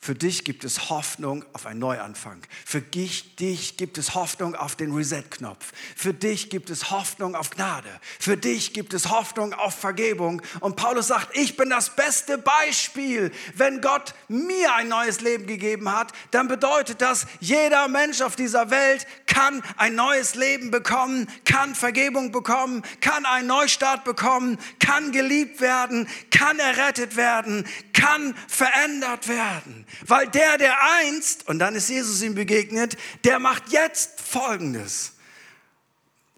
für 0.02 0.16
dich 0.16 0.46
gibt 0.46 0.64
es 0.64 0.90
Hoffnung 0.90 1.44
auf 1.52 1.66
einen 1.66 1.82
Neuanfang. 1.82 2.42
Für 2.66 2.80
dich, 2.80 3.36
dich 3.36 3.76
gibt 3.76 3.98
es 3.98 4.16
Hoffnung 4.16 4.56
auf 4.56 4.78
den 4.78 4.94
Reset-Knopf. 4.94 5.74
Für 5.94 6.14
dich 6.14 6.50
gibt 6.50 6.70
es 6.70 6.90
Hoffnung 6.90 7.36
auf 7.36 7.50
Gnade. 7.50 7.90
Für 8.18 8.38
dich 8.38 8.74
gibt 8.74 8.94
es 8.94 9.10
Hoffnung 9.10 9.54
auf 9.54 9.76
Vergebung. 9.76 10.42
Und 10.62 10.78
Paulus 10.78 11.08
sagt, 11.08 11.36
ich 11.36 11.58
bin 11.58 11.70
das 11.70 11.98
beste 11.98 12.38
Beispiel. 12.38 13.32
Wenn 13.56 13.82
Gott 13.82 14.14
mir 14.30 14.74
ein 14.74 14.88
neues 14.88 15.20
Leben 15.20 15.46
gegeben 15.48 15.92
hat, 15.92 16.14
dann 16.32 16.48
bedeutet 16.48 17.02
das, 17.02 17.28
jeder 17.42 17.90
Mensch 17.90 18.22
auf 18.22 18.38
dieser 18.38 18.72
Welt 18.72 19.06
kann 19.30 19.64
ein 19.78 19.96
neues 19.96 20.36
Leben 20.36 20.72
bekommen, 20.72 21.28
kann 21.46 21.76
Vergebung 21.76 22.34
bekommen, 22.34 22.82
kann 23.00 23.26
einen 23.26 23.48
Neustart 23.48 24.04
bekommen, 24.04 24.58
kann 24.80 25.14
geliebt 25.14 25.62
werden, 25.62 26.10
kann 26.32 26.60
errettet 26.60 27.16
werden, 27.16 27.66
kann 27.94 28.36
verändert 28.48 29.30
werden. 29.30 29.86
Weil 30.06 30.28
der, 30.28 30.58
der 30.58 30.76
einst, 31.00 31.48
und 31.48 31.60
dann 31.60 31.76
ist 31.76 31.90
Jesus 31.90 32.22
ihm 32.22 32.36
begegnet, 32.36 32.98
der 33.24 33.40
macht 33.40 33.70
jetzt 33.70 34.20
Folgendes. 34.20 35.14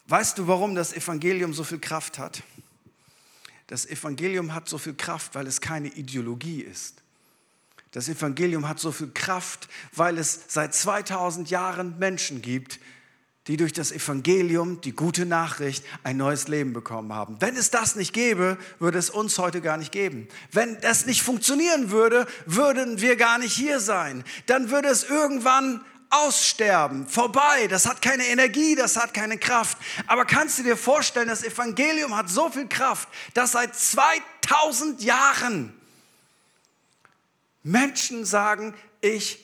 Weißt 0.07 0.37
du, 0.37 0.47
warum 0.47 0.75
das 0.75 0.93
Evangelium 0.93 1.53
so 1.53 1.63
viel 1.63 1.79
Kraft 1.79 2.19
hat? 2.19 2.43
Das 3.67 3.85
Evangelium 3.85 4.53
hat 4.53 4.67
so 4.67 4.77
viel 4.77 4.93
Kraft, 4.93 5.33
weil 5.33 5.47
es 5.47 5.61
keine 5.61 5.87
Ideologie 5.87 6.61
ist. 6.61 7.00
Das 7.91 8.07
Evangelium 8.07 8.69
hat 8.69 8.79
so 8.79 8.91
viel 8.91 9.11
Kraft, 9.13 9.67
weil 9.93 10.17
es 10.17 10.41
seit 10.47 10.73
2000 10.73 11.49
Jahren 11.49 11.99
Menschen 11.99 12.41
gibt, 12.41 12.79
die 13.47 13.57
durch 13.57 13.73
das 13.73 13.91
Evangelium, 13.91 14.79
die 14.81 14.93
gute 14.93 15.25
Nachricht, 15.25 15.83
ein 16.03 16.15
neues 16.15 16.47
Leben 16.47 16.73
bekommen 16.73 17.11
haben. 17.11 17.37
Wenn 17.39 17.57
es 17.57 17.71
das 17.71 17.95
nicht 17.95 18.13
gäbe, 18.13 18.57
würde 18.79 18.97
es 18.99 19.09
uns 19.09 19.37
heute 19.39 19.61
gar 19.61 19.77
nicht 19.77 19.91
geben. 19.91 20.27
Wenn 20.51 20.79
das 20.81 21.05
nicht 21.05 21.21
funktionieren 21.23 21.91
würde, 21.91 22.27
würden 22.45 23.01
wir 23.01 23.15
gar 23.15 23.39
nicht 23.39 23.53
hier 23.53 23.79
sein. 23.79 24.23
Dann 24.45 24.69
würde 24.69 24.89
es 24.89 25.03
irgendwann 25.03 25.83
aussterben, 26.11 27.07
vorbei. 27.07 27.67
Das 27.67 27.87
hat 27.87 28.01
keine 28.01 28.27
Energie, 28.27 28.75
das 28.75 28.95
hat 28.95 29.13
keine 29.13 29.37
Kraft. 29.37 29.77
Aber 30.07 30.25
kannst 30.25 30.59
du 30.59 30.63
dir 30.63 30.77
vorstellen, 30.77 31.27
das 31.27 31.43
Evangelium 31.43 32.15
hat 32.15 32.29
so 32.29 32.49
viel 32.49 32.67
Kraft, 32.67 33.09
dass 33.33 33.53
seit 33.53 33.75
2000 33.75 35.01
Jahren 35.01 35.73
Menschen 37.63 38.25
sagen, 38.25 38.73
ich 39.01 39.39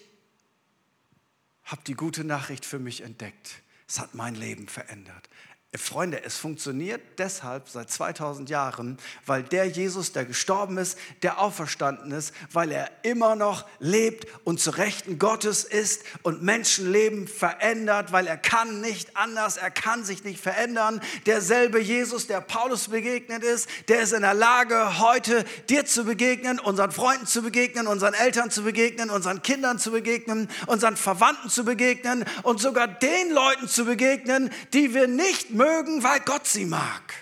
habe 1.64 1.82
die 1.86 1.94
gute 1.94 2.24
Nachricht 2.24 2.66
für 2.66 2.80
mich 2.80 3.02
entdeckt. 3.02 3.62
Es 3.88 4.00
hat 4.00 4.16
mein 4.16 4.36
Leben 4.36 4.68
verändert. 4.68 5.30
Freunde, 5.76 6.24
es 6.24 6.38
funktioniert 6.38 7.02
deshalb 7.18 7.68
seit 7.68 7.92
2000 7.92 8.50
Jahren, 8.50 8.98
weil 9.26 9.44
der 9.44 9.66
Jesus, 9.66 10.14
der 10.14 10.24
gestorben 10.24 10.78
ist, 10.78 10.98
der 11.24 11.42
auferstanden 11.42 12.14
ist, 12.14 12.34
weil 12.54 12.72
er 12.72 12.90
immer 13.04 13.36
noch 13.36 13.66
lebt 13.80 14.28
und 14.46 14.62
zu 14.62 14.70
Rechten 14.72 15.20
Gottes 15.20 15.66
ist 15.66 16.04
und 16.24 16.42
Menschenleben 16.42 17.28
verändert, 17.28 18.14
weil 18.14 18.28
er 18.28 18.38
kann 18.38 18.80
nicht 18.80 19.18
anders, 19.18 19.58
er 19.58 19.70
kann 19.70 20.06
sich 20.06 20.24
nicht 20.24 20.40
verändern. 20.40 21.02
Derselbe 21.26 21.82
Jesus, 21.82 22.28
der 22.28 22.40
Paulus 22.40 22.88
begegnet 22.88 23.44
ist, 23.44 23.68
der 23.90 24.00
ist 24.00 24.14
in 24.14 24.22
der 24.22 24.34
Lage, 24.34 25.00
heute 25.00 25.44
dir 25.70 25.86
zu 25.86 26.06
begegnen, 26.06 26.60
unseren 26.60 26.94
Freunden 26.94 27.28
zu 27.28 27.42
begegnen, 27.42 27.88
unseren 27.88 28.14
Eltern 28.14 28.52
zu 28.52 28.64
begegnen, 28.64 29.10
unseren 29.10 29.42
Kindern 29.42 29.80
zu 29.80 29.92
begegnen, 29.92 30.50
unseren 30.68 30.96
Verwandten 30.96 31.50
zu 31.50 31.66
begegnen 31.66 32.24
und 32.44 32.62
sogar 32.62 32.88
den 32.88 33.32
Leuten 33.32 33.68
zu 33.68 33.84
begegnen, 33.84 34.50
die 34.72 34.94
wir 34.94 35.10
nicht 35.10 35.52
mögen, 35.52 35.67
weil 36.04 36.20
Gott 36.22 36.48
sie 36.48 36.66
mag. 36.66 37.14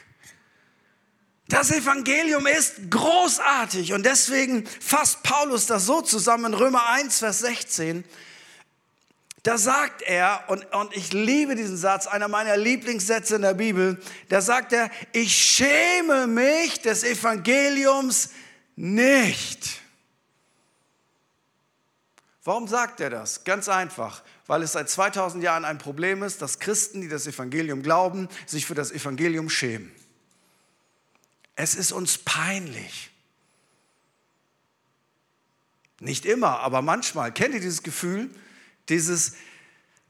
Das 1.47 1.71
Evangelium 1.71 2.47
ist 2.47 2.89
großartig 2.89 3.93
und 3.93 4.03
deswegen 4.03 4.65
fasst 4.65 5.21
Paulus 5.21 5.67
das 5.67 5.85
so 5.85 6.01
zusammen 6.01 6.45
in 6.45 6.53
Römer 6.55 6.89
1, 6.89 7.19
Vers 7.19 7.39
16. 7.39 8.03
Da 9.43 9.59
sagt 9.59 10.01
er, 10.01 10.43
und, 10.47 10.65
und 10.73 10.97
ich 10.97 11.13
liebe 11.13 11.53
diesen 11.53 11.77
Satz, 11.77 12.07
einer 12.07 12.27
meiner 12.27 12.57
Lieblingssätze 12.57 13.35
in 13.35 13.43
der 13.43 13.53
Bibel, 13.53 14.01
da 14.29 14.41
sagt 14.41 14.73
er, 14.73 14.89
ich 15.11 15.35
schäme 15.35 16.25
mich 16.25 16.81
des 16.81 17.03
Evangeliums 17.03 18.31
nicht. 18.75 19.81
Warum 22.43 22.67
sagt 22.67 22.99
er 23.01 23.11
das? 23.11 23.43
Ganz 23.43 23.69
einfach, 23.69 24.23
weil 24.47 24.61
es 24.61 24.73
seit 24.73 24.89
2000 24.89 25.43
Jahren 25.43 25.65
ein 25.65 25.77
Problem 25.77 26.23
ist, 26.23 26.41
dass 26.41 26.59
Christen, 26.59 27.01
die 27.01 27.07
das 27.07 27.27
Evangelium 27.27 27.81
glauben, 27.81 28.29
sich 28.45 28.65
für 28.65 28.75
das 28.75 28.91
Evangelium 28.91 29.49
schämen. 29.49 29.91
Es 31.55 31.75
ist 31.75 31.91
uns 31.91 32.17
peinlich. 32.17 33.11
Nicht 35.99 36.25
immer, 36.25 36.59
aber 36.59 36.81
manchmal. 36.81 37.31
Kennt 37.31 37.55
ihr 37.55 37.61
dieses 37.61 37.81
Gefühl? 37.81 38.29
Dieses, 38.89 39.35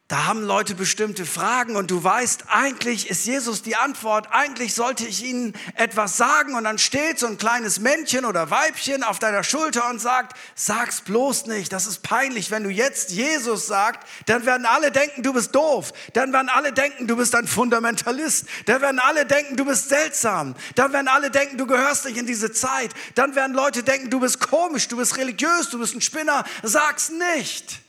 da 0.08 0.26
haben 0.26 0.44
Leute 0.44 0.76
bestimmte 0.76 1.26
Fragen 1.26 1.76
und 1.76 1.90
du 1.90 2.04
weißt, 2.04 2.44
eigentlich 2.50 3.10
ist 3.10 3.26
Jesus 3.26 3.64
die 3.64 3.76
Antwort, 3.76 4.28
eigentlich 4.30 4.76
sollte 4.76 5.04
ich 5.04 5.24
ihnen 5.24 5.54
etwas 5.74 6.16
sagen 6.16 6.54
und 6.54 6.64
dann 6.64 6.78
steht 6.78 7.18
so 7.18 7.26
ein 7.26 7.40
kleines 7.40 7.80
Männchen 7.80 8.24
oder 8.24 8.52
Weibchen 8.52 9.02
auf 9.02 9.18
deiner 9.18 9.44
Schulter 9.44 9.90
und 9.90 10.00
sagt, 10.00 10.38
sag's 10.54 11.02
bloß 11.02 11.48
nicht, 11.48 11.74
das 11.74 11.88
ist 11.88 12.04
peinlich. 12.04 12.52
Wenn 12.52 12.64
du 12.64 12.70
jetzt 12.70 13.10
Jesus 13.10 13.66
sagst, 13.66 14.02
dann 14.28 14.46
werden 14.46 14.68
alle 14.68 14.92
denken, 14.92 15.24
du 15.24 15.34
bist 15.34 15.56
doof. 15.56 15.92
Dann 16.14 16.32
werden 16.32 16.50
alle 16.50 16.72
denken, 16.72 17.08
du 17.08 17.16
bist 17.16 17.34
ein 17.34 17.48
Fundamentalist. 17.48 18.46
Dann 18.68 18.82
werden 18.82 19.00
alle 19.00 19.26
denken, 19.26 19.58
du 19.58 19.66
bist 19.66 19.90
seltsam. 19.90 20.54
Dann 20.76 20.94
werden 20.94 21.08
alle 21.08 21.32
denken, 21.32 21.58
du 21.58 21.66
gehörst 21.66 22.06
nicht 22.06 22.18
in 22.18 22.28
diese 22.28 22.52
Zeit. 22.52 22.92
Dann 23.16 23.34
werden 23.34 23.56
Leute 23.56 23.82
denken, 23.82 24.12
du 24.12 24.20
bist 24.20 24.40
komisch, 24.40 24.88
du 24.88 24.98
bist 24.98 25.18
religiös, 25.18 25.72
du 25.72 25.80
bist 25.80 25.96
ein 25.96 26.02
Spinner. 26.02 26.44
Sag's 26.62 27.10
nicht. 27.10 27.85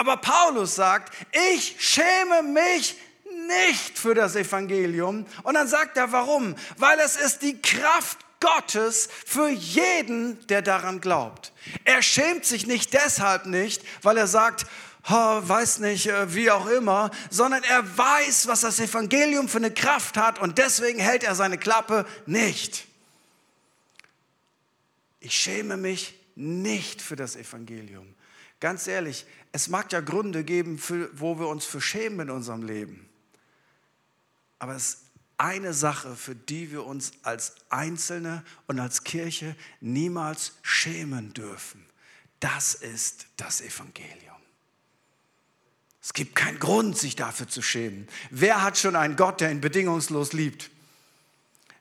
Aber 0.00 0.16
Paulus 0.16 0.76
sagt, 0.76 1.12
ich 1.52 1.76
schäme 1.78 2.42
mich 2.42 2.96
nicht 3.48 3.98
für 3.98 4.14
das 4.14 4.34
Evangelium. 4.34 5.26
Und 5.42 5.52
dann 5.52 5.68
sagt 5.68 5.98
er, 5.98 6.10
warum? 6.10 6.56
Weil 6.78 6.98
es 7.00 7.16
ist 7.16 7.42
die 7.42 7.60
Kraft 7.60 8.16
Gottes 8.40 9.10
für 9.26 9.50
jeden, 9.50 10.46
der 10.46 10.62
daran 10.62 11.02
glaubt. 11.02 11.52
Er 11.84 12.00
schämt 12.00 12.46
sich 12.46 12.66
nicht 12.66 12.94
deshalb 12.94 13.44
nicht, 13.44 13.82
weil 14.00 14.16
er 14.16 14.26
sagt, 14.26 14.64
oh, 15.06 15.12
weiß 15.42 15.80
nicht, 15.80 16.06
äh, 16.06 16.34
wie 16.34 16.50
auch 16.50 16.66
immer, 16.68 17.10
sondern 17.28 17.62
er 17.64 17.98
weiß, 17.98 18.46
was 18.46 18.62
das 18.62 18.80
Evangelium 18.80 19.50
für 19.50 19.58
eine 19.58 19.70
Kraft 19.70 20.16
hat 20.16 20.38
und 20.38 20.56
deswegen 20.56 20.98
hält 20.98 21.24
er 21.24 21.34
seine 21.34 21.58
Klappe 21.58 22.06
nicht. 22.24 22.86
Ich 25.20 25.34
schäme 25.34 25.76
mich 25.76 26.14
nicht 26.36 27.02
für 27.02 27.16
das 27.16 27.36
Evangelium. 27.36 28.14
Ganz 28.60 28.86
ehrlich, 28.86 29.26
es 29.52 29.68
mag 29.68 29.92
ja 29.92 30.00
Gründe 30.00 30.44
geben, 30.44 30.78
für, 30.78 31.10
wo 31.18 31.38
wir 31.38 31.48
uns 31.48 31.64
für 31.64 31.80
schämen 31.80 32.28
in 32.28 32.30
unserem 32.30 32.62
Leben. 32.62 33.08
Aber 34.58 34.74
es 34.74 34.94
ist 34.94 34.98
eine 35.38 35.72
Sache, 35.72 36.16
für 36.16 36.34
die 36.34 36.70
wir 36.70 36.84
uns 36.84 37.12
als 37.22 37.54
Einzelne 37.70 38.44
und 38.66 38.78
als 38.78 39.04
Kirche 39.04 39.56
niemals 39.80 40.52
schämen 40.62 41.32
dürfen. 41.32 41.84
Das 42.40 42.74
ist 42.74 43.26
das 43.36 43.60
Evangelium. 43.60 44.36
Es 46.02 46.12
gibt 46.12 46.34
keinen 46.34 46.58
Grund, 46.58 46.96
sich 46.96 47.16
dafür 47.16 47.48
zu 47.48 47.62
schämen. 47.62 48.08
Wer 48.30 48.62
hat 48.62 48.78
schon 48.78 48.96
einen 48.96 49.16
Gott, 49.16 49.40
der 49.40 49.50
ihn 49.50 49.60
bedingungslos 49.60 50.32
liebt? 50.32 50.70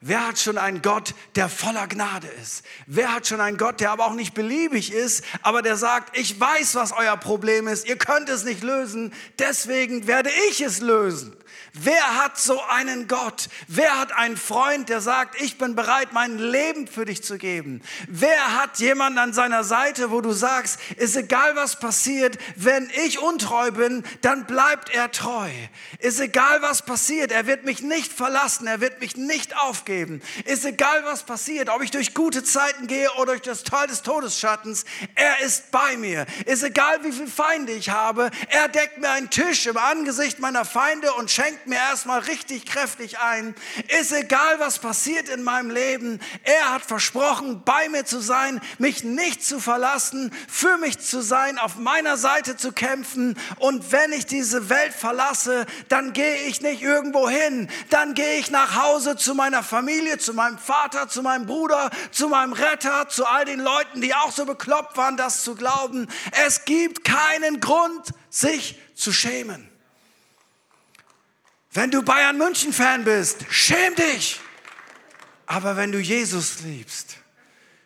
Wer 0.01 0.27
hat 0.27 0.39
schon 0.39 0.57
einen 0.57 0.81
Gott, 0.81 1.13
der 1.35 1.49
voller 1.49 1.85
Gnade 1.87 2.27
ist? 2.41 2.63
Wer 2.87 3.13
hat 3.13 3.27
schon 3.27 3.41
einen 3.41 3.57
Gott, 3.57 3.81
der 3.81 3.91
aber 3.91 4.05
auch 4.05 4.13
nicht 4.13 4.33
beliebig 4.33 4.93
ist, 4.93 5.25
aber 5.41 5.61
der 5.61 5.75
sagt, 5.75 6.17
ich 6.17 6.39
weiß, 6.39 6.75
was 6.75 6.93
euer 6.93 7.17
Problem 7.17 7.67
ist, 7.67 7.85
ihr 7.85 7.97
könnt 7.97 8.29
es 8.29 8.45
nicht 8.45 8.63
lösen, 8.63 9.13
deswegen 9.39 10.07
werde 10.07 10.29
ich 10.49 10.61
es 10.61 10.79
lösen. 10.79 11.35
Wer 11.73 12.23
hat 12.23 12.37
so 12.39 12.61
einen 12.63 13.07
Gott? 13.07 13.49
Wer 13.67 13.99
hat 13.99 14.13
einen 14.13 14.37
Freund, 14.37 14.87
der 14.87 15.01
sagt, 15.01 15.39
ich 15.41 15.57
bin 15.57 15.75
bereit, 15.75 16.13
mein 16.13 16.37
Leben 16.37 16.87
für 16.87 17.05
dich 17.05 17.23
zu 17.23 17.37
geben? 17.37 17.81
Wer 18.07 18.59
hat 18.59 18.79
jemanden 18.79 19.19
an 19.19 19.33
seiner 19.33 19.63
Seite, 19.63 20.11
wo 20.11 20.21
du 20.21 20.31
sagst, 20.31 20.79
ist 20.95 21.17
egal 21.17 21.55
was 21.55 21.79
passiert, 21.79 22.37
wenn 22.55 22.89
ich 23.05 23.19
untreu 23.19 23.71
bin, 23.71 24.03
dann 24.21 24.45
bleibt 24.45 24.89
er 24.93 25.11
treu. 25.11 25.49
Ist 25.99 26.19
egal 26.19 26.61
was 26.61 26.85
passiert, 26.85 27.31
er 27.31 27.45
wird 27.45 27.65
mich 27.65 27.81
nicht 27.81 28.13
verlassen, 28.13 28.65
er 28.65 28.79
wird 28.79 29.01
mich 29.01 29.17
nicht 29.17 29.57
aufgeben. 29.57 29.88
Ist 30.45 30.65
egal 30.65 31.03
was 31.03 31.23
passiert, 31.23 31.69
ob 31.69 31.83
ich 31.83 31.91
durch 31.91 32.13
gute 32.13 32.43
Zeiten 32.43 32.87
gehe 32.87 33.11
oder 33.13 33.33
durch 33.33 33.41
das 33.41 33.63
Tal 33.63 33.87
des 33.87 34.01
Todesschattens, 34.01 34.85
er 35.15 35.41
ist 35.41 35.71
bei 35.71 35.97
mir. 35.97 36.25
Ist 36.45 36.63
egal 36.63 37.03
wie 37.03 37.11
viele 37.11 37.27
Feinde 37.27 37.73
ich 37.73 37.89
habe, 37.89 38.31
er 38.49 38.67
deckt 38.69 38.97
mir 38.97 39.09
einen 39.09 39.29
Tisch 39.29 39.65
im 39.65 39.77
Angesicht 39.77 40.39
meiner 40.39 40.65
Feinde 40.65 41.13
und 41.13 41.29
schenkt 41.29 41.49
schenkt 41.49 41.67
mir 41.67 41.77
erstmal 41.77 42.19
richtig 42.19 42.65
kräftig 42.65 43.17
ein. 43.19 43.55
Ist 43.99 44.11
egal, 44.11 44.59
was 44.59 44.77
passiert 44.77 45.29
in 45.29 45.41
meinem 45.43 45.71
Leben. 45.71 46.19
Er 46.43 46.73
hat 46.73 46.83
versprochen, 46.83 47.63
bei 47.65 47.89
mir 47.89 48.05
zu 48.05 48.19
sein, 48.19 48.61
mich 48.77 49.03
nicht 49.03 49.43
zu 49.43 49.59
verlassen, 49.59 50.31
für 50.47 50.77
mich 50.77 50.99
zu 50.99 51.21
sein, 51.21 51.57
auf 51.57 51.77
meiner 51.77 52.17
Seite 52.17 52.55
zu 52.55 52.71
kämpfen. 52.71 53.35
Und 53.57 53.91
wenn 53.91 54.13
ich 54.13 54.27
diese 54.27 54.69
Welt 54.69 54.93
verlasse, 54.93 55.65
dann 55.87 56.13
gehe 56.13 56.47
ich 56.47 56.61
nicht 56.61 56.83
irgendwo 56.83 57.27
hin. 57.27 57.67
Dann 57.89 58.13
gehe 58.13 58.37
ich 58.37 58.51
nach 58.51 58.81
Hause 58.81 59.15
zu 59.15 59.33
meiner 59.33 59.63
Familie, 59.63 59.78
zu 60.17 60.33
meinem 60.33 60.57
Vater, 60.57 61.07
zu 61.07 61.21
meinem 61.21 61.45
Bruder, 61.45 61.89
zu 62.11 62.29
meinem 62.29 62.53
Retter, 62.53 63.09
zu 63.09 63.25
all 63.25 63.45
den 63.45 63.59
Leuten, 63.59 64.01
die 64.01 64.13
auch 64.13 64.31
so 64.31 64.45
bekloppt 64.45 64.97
waren, 64.97 65.17
das 65.17 65.43
zu 65.43 65.55
glauben. 65.55 66.07
Es 66.45 66.65
gibt 66.65 67.03
keinen 67.03 67.59
Grund, 67.59 68.13
sich 68.29 68.77
zu 68.95 69.11
schämen. 69.11 69.69
Wenn 71.71 71.91
du 71.91 72.01
Bayern 72.01 72.37
München 72.37 72.73
Fan 72.73 73.03
bist, 73.03 73.45
schäm 73.49 73.95
dich. 73.95 74.39
Aber 75.45 75.77
wenn 75.77 75.91
du 75.91 75.99
Jesus 75.99 76.61
liebst, 76.61 77.17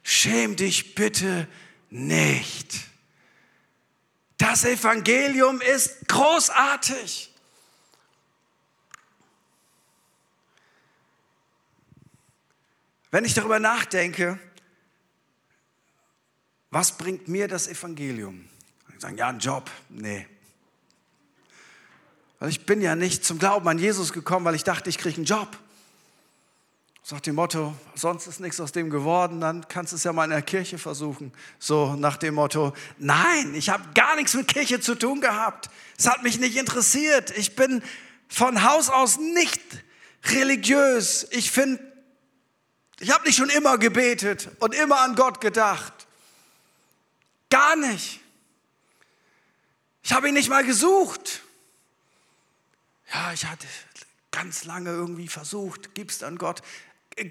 schäm 0.03 0.55
dich 0.55 0.95
bitte 0.95 1.47
nicht. 1.89 2.73
Das 4.37 4.65
Evangelium 4.65 5.61
ist 5.61 6.07
großartig. 6.07 7.32
Wenn 13.13 13.25
ich 13.25 13.35
darüber 13.35 13.59
nachdenke, 13.59 14.39
was 16.71 16.97
bringt 16.97 17.27
mir 17.27 17.47
das 17.47 17.67
Evangelium? 17.67 18.49
Ich 18.91 19.01
sagen, 19.01 19.17
ja, 19.17 19.27
ein 19.27 19.37
Job. 19.37 19.69
Nee. 19.87 20.25
Weil 22.39 22.49
ich 22.49 22.65
bin 22.65 22.81
ja 22.81 22.95
nicht 22.95 23.23
zum 23.23 23.37
Glauben 23.37 23.67
an 23.67 23.77
Jesus 23.77 24.13
gekommen, 24.13 24.45
weil 24.45 24.55
ich 24.55 24.63
dachte, 24.63 24.89
ich 24.89 24.97
kriege 24.97 25.17
einen 25.17 25.25
Job. 25.25 25.47
Nach 27.11 27.19
dem 27.19 27.35
Motto, 27.35 27.75
sonst 27.93 28.25
ist 28.25 28.39
nichts 28.39 28.59
aus 28.59 28.71
dem 28.71 28.89
geworden, 28.89 29.41
dann 29.41 29.67
kannst 29.67 29.91
du 29.91 29.97
es 29.97 30.03
ja 30.03 30.11
mal 30.11 30.23
in 30.23 30.31
der 30.31 30.41
Kirche 30.41 30.79
versuchen. 30.79 31.31
So 31.59 31.93
nach 31.93 32.17
dem 32.17 32.33
Motto, 32.33 32.73
nein, 32.97 33.53
ich 33.53 33.69
habe 33.69 33.83
gar 33.93 34.15
nichts 34.15 34.33
mit 34.33 34.47
Kirche 34.47 34.79
zu 34.79 34.95
tun 34.95 35.21
gehabt. 35.21 35.69
Es 35.99 36.09
hat 36.09 36.23
mich 36.23 36.39
nicht 36.39 36.57
interessiert. 36.57 37.29
Ich 37.37 37.55
bin 37.55 37.83
von 38.27 38.63
Haus 38.63 38.89
aus 38.89 39.19
nicht 39.19 39.61
religiös. 40.23 41.27
Ich 41.29 41.51
finde, 41.51 41.92
ich 43.03 43.11
habe 43.11 43.25
nicht 43.25 43.37
schon 43.37 43.49
immer 43.49 43.77
gebetet 43.77 44.49
und 44.59 44.73
immer 44.73 45.01
an 45.01 45.15
Gott 45.15 45.41
gedacht. 45.41 45.93
Gar 47.49 47.75
nicht. 47.75 48.19
Ich 50.01 50.13
habe 50.13 50.27
ihn 50.27 50.33
nicht 50.33 50.49
mal 50.49 50.63
gesucht 50.63 51.43
ja, 53.13 53.31
ich 53.31 53.45
hatte 53.45 53.67
ganz 54.31 54.65
lange 54.65 54.89
irgendwie 54.89 55.27
versucht, 55.27 55.93
gibst 55.93 56.23
an 56.23 56.37
Gott. 56.37 56.61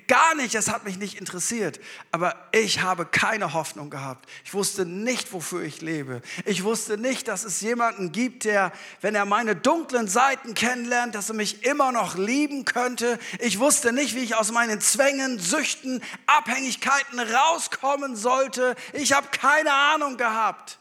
Gar 0.06 0.36
nicht, 0.36 0.54
es 0.54 0.70
hat 0.70 0.84
mich 0.84 0.96
nicht 0.96 1.18
interessiert. 1.18 1.80
Aber 2.12 2.36
ich 2.52 2.82
habe 2.82 3.04
keine 3.04 3.52
Hoffnung 3.52 3.90
gehabt. 3.90 4.28
Ich 4.44 4.54
wusste 4.54 4.86
nicht, 4.86 5.32
wofür 5.32 5.62
ich 5.62 5.80
lebe. 5.80 6.22
Ich 6.44 6.62
wusste 6.62 6.98
nicht, 6.98 7.26
dass 7.26 7.44
es 7.44 7.60
jemanden 7.60 8.12
gibt, 8.12 8.44
der, 8.44 8.72
wenn 9.00 9.16
er 9.16 9.24
meine 9.24 9.56
dunklen 9.56 10.06
Seiten 10.06 10.54
kennenlernt, 10.54 11.16
dass 11.16 11.30
er 11.30 11.34
mich 11.34 11.64
immer 11.64 11.90
noch 11.90 12.16
lieben 12.16 12.64
könnte. 12.64 13.18
Ich 13.40 13.58
wusste 13.58 13.92
nicht, 13.92 14.14
wie 14.14 14.20
ich 14.20 14.36
aus 14.36 14.52
meinen 14.52 14.80
Zwängen, 14.80 15.40
Süchten, 15.40 16.00
Abhängigkeiten 16.26 17.18
rauskommen 17.18 18.14
sollte. 18.14 18.76
Ich 18.92 19.12
habe 19.12 19.28
keine 19.32 19.72
Ahnung 19.72 20.16
gehabt. 20.16 20.78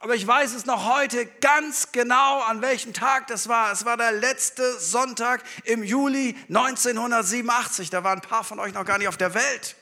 Aber 0.00 0.14
ich 0.14 0.24
weiß 0.24 0.54
es 0.54 0.64
noch 0.64 0.86
heute 0.86 1.26
ganz 1.26 1.90
genau, 1.90 2.40
an 2.42 2.62
welchem 2.62 2.92
Tag 2.92 3.26
das 3.26 3.48
war. 3.48 3.72
Es 3.72 3.84
war 3.84 3.96
der 3.96 4.12
letzte 4.12 4.78
Sonntag 4.78 5.42
im 5.64 5.82
Juli 5.82 6.36
1987. 6.48 7.90
Da 7.90 8.04
waren 8.04 8.18
ein 8.18 8.28
paar 8.28 8.44
von 8.44 8.60
euch 8.60 8.72
noch 8.74 8.84
gar 8.84 8.98
nicht 8.98 9.08
auf 9.08 9.16
der 9.16 9.34
Welt. 9.34 9.74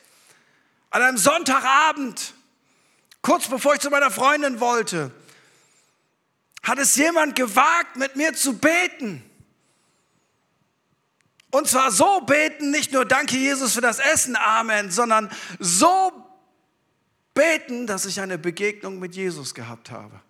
An 0.89 1.03
einem 1.03 1.19
Sonntagabend, 1.19 2.33
kurz 3.21 3.49
bevor 3.49 3.75
ich 3.75 3.81
zu 3.81 3.91
meiner 3.91 4.11
Freundin 4.11 4.59
wollte, 4.59 5.11
hat 6.63 6.79
es 6.79 6.97
jemand 6.97 7.37
gewagt, 7.37 7.97
mit 7.97 8.17
mir 8.17 8.33
zu 8.33 8.57
beten. 8.57 9.23
Und 11.51 11.69
zwar 11.69 11.91
so 11.91 12.23
beten, 12.23 12.71
nicht 12.71 12.91
nur 12.93 13.05
Danke 13.05 13.37
Jesus 13.37 13.75
für 13.75 13.83
das 13.83 13.99
Essen, 13.99 14.35
Amen, 14.35 14.91
sondern 14.91 15.31
so 15.59 16.26
beten, 17.37 17.87
dass 17.87 18.05
ich 18.05 18.21
eine 18.21 18.39
Begegnung 18.39 18.99
mit 18.99 19.15
Jesus 19.15 19.55
gehabt 19.55 19.93
habe. 19.93 20.21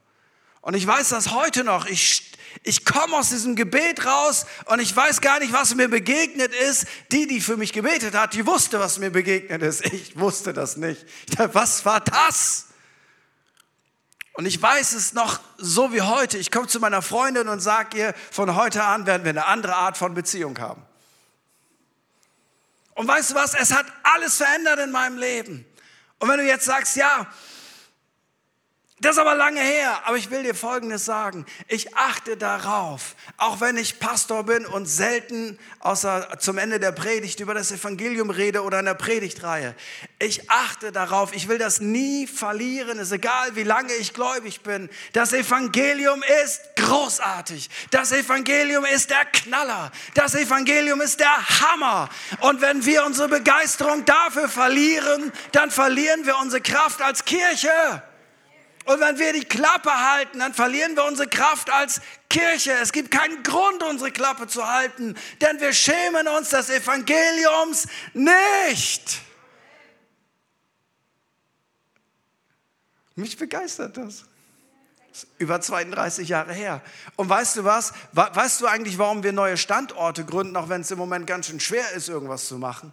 Und 0.60 0.74
ich 0.74 0.86
weiß 0.86 1.10
das 1.10 1.30
heute 1.30 1.62
noch. 1.62 1.86
Ich, 1.86 2.32
ich 2.64 2.84
komme 2.84 3.16
aus 3.16 3.28
diesem 3.28 3.54
Gebet 3.54 4.04
raus 4.04 4.46
und 4.64 4.80
ich 4.80 4.94
weiß 4.94 5.20
gar 5.20 5.38
nicht, 5.38 5.52
was 5.52 5.76
mir 5.76 5.88
begegnet 5.88 6.52
ist. 6.52 6.86
Die, 7.12 7.28
die 7.28 7.40
für 7.40 7.56
mich 7.56 7.72
gebetet 7.72 8.14
hat, 8.14 8.34
die 8.34 8.44
wusste, 8.44 8.80
was 8.80 8.98
mir 8.98 9.10
begegnet 9.10 9.62
ist. 9.62 9.86
Ich 9.86 10.18
wusste 10.18 10.52
das 10.52 10.76
nicht. 10.76 11.06
Was 11.52 11.84
war 11.84 12.00
das? 12.00 12.66
Und 14.32 14.44
ich 14.44 14.60
weiß 14.60 14.92
es 14.92 15.14
noch 15.14 15.40
so 15.56 15.92
wie 15.92 16.02
heute. 16.02 16.36
Ich 16.36 16.50
komme 16.50 16.66
zu 16.66 16.80
meiner 16.80 17.00
Freundin 17.00 17.48
und 17.48 17.60
sage 17.60 17.96
ihr, 17.96 18.14
von 18.30 18.54
heute 18.56 18.82
an 18.82 19.06
werden 19.06 19.22
wir 19.22 19.30
eine 19.30 19.46
andere 19.46 19.76
Art 19.76 19.96
von 19.96 20.14
Beziehung 20.14 20.58
haben. 20.58 20.82
Und 22.96 23.06
weißt 23.06 23.30
du 23.30 23.34
was? 23.36 23.54
Es 23.54 23.72
hat 23.72 23.86
alles 24.02 24.38
verändert 24.38 24.80
in 24.80 24.90
meinem 24.90 25.16
Leben. 25.16 25.64
Und 26.18 26.28
wenn 26.28 26.38
du 26.38 26.46
jetzt 26.46 26.64
sagst, 26.64 26.96
ja, 26.96 27.26
das 29.00 29.16
ist 29.16 29.18
aber 29.18 29.34
lange 29.34 29.60
her, 29.60 30.00
aber 30.06 30.16
ich 30.16 30.30
will 30.30 30.42
dir 30.42 30.54
Folgendes 30.54 31.04
sagen. 31.04 31.44
Ich 31.68 31.94
achte 31.94 32.38
darauf, 32.38 33.14
auch 33.36 33.60
wenn 33.60 33.76
ich 33.76 33.98
Pastor 33.98 34.44
bin 34.44 34.64
und 34.64 34.86
selten 34.86 35.58
außer 35.80 36.38
zum 36.38 36.56
Ende 36.56 36.80
der 36.80 36.92
Predigt 36.92 37.40
über 37.40 37.52
das 37.52 37.70
Evangelium 37.70 38.30
rede 38.30 38.62
oder 38.62 38.78
in 38.78 38.86
der 38.86 38.94
Predigtreihe. 38.94 39.74
Ich 40.18 40.50
achte 40.50 40.92
darauf, 40.92 41.34
ich 41.34 41.46
will 41.46 41.58
das 41.58 41.82
nie 41.82 42.26
verlieren, 42.26 42.98
ist 42.98 43.12
egal 43.12 43.54
wie 43.54 43.64
lange 43.64 43.92
ich 43.92 44.14
gläubig 44.14 44.62
bin. 44.62 44.88
Das 45.12 45.34
Evangelium 45.34 46.22
ist 46.42 46.62
großartig. 46.76 47.68
Das 47.90 48.12
Evangelium 48.12 48.86
ist 48.86 49.10
der 49.10 49.26
Knaller. 49.26 49.92
Das 50.14 50.34
Evangelium 50.34 51.02
ist 51.02 51.20
der 51.20 51.60
Hammer. 51.60 52.08
Und 52.40 52.62
wenn 52.62 52.86
wir 52.86 53.04
unsere 53.04 53.28
Begeisterung 53.28 54.06
dafür 54.06 54.48
verlieren, 54.48 55.32
dann 55.52 55.70
verlieren 55.70 56.24
wir 56.24 56.38
unsere 56.38 56.62
Kraft 56.62 57.02
als 57.02 57.26
Kirche. 57.26 58.02
Und 58.86 59.00
wenn 59.00 59.18
wir 59.18 59.32
die 59.32 59.44
Klappe 59.44 59.90
halten, 59.90 60.38
dann 60.38 60.54
verlieren 60.54 60.94
wir 60.94 61.04
unsere 61.04 61.28
Kraft 61.28 61.70
als 61.70 62.00
Kirche. 62.30 62.72
Es 62.80 62.92
gibt 62.92 63.10
keinen 63.10 63.42
Grund, 63.42 63.82
unsere 63.82 64.12
Klappe 64.12 64.46
zu 64.46 64.66
halten, 64.66 65.16
denn 65.40 65.60
wir 65.60 65.72
schämen 65.72 66.28
uns 66.28 66.50
des 66.50 66.70
Evangeliums 66.70 67.88
nicht. 68.14 69.20
Mich 73.16 73.36
begeistert 73.36 73.96
das. 73.96 74.24
das 75.08 75.24
ist 75.24 75.28
über 75.38 75.60
32 75.60 76.28
Jahre 76.28 76.52
her. 76.52 76.80
Und 77.16 77.28
weißt 77.28 77.56
du 77.56 77.64
was? 77.64 77.92
Weißt 78.12 78.60
du 78.60 78.66
eigentlich, 78.66 78.98
warum 78.98 79.24
wir 79.24 79.32
neue 79.32 79.56
Standorte 79.56 80.24
gründen, 80.24 80.56
auch 80.56 80.68
wenn 80.68 80.82
es 80.82 80.90
im 80.92 80.98
Moment 80.98 81.26
ganz 81.26 81.46
schön 81.46 81.58
schwer 81.58 81.90
ist, 81.92 82.08
irgendwas 82.08 82.46
zu 82.46 82.56
machen? 82.58 82.92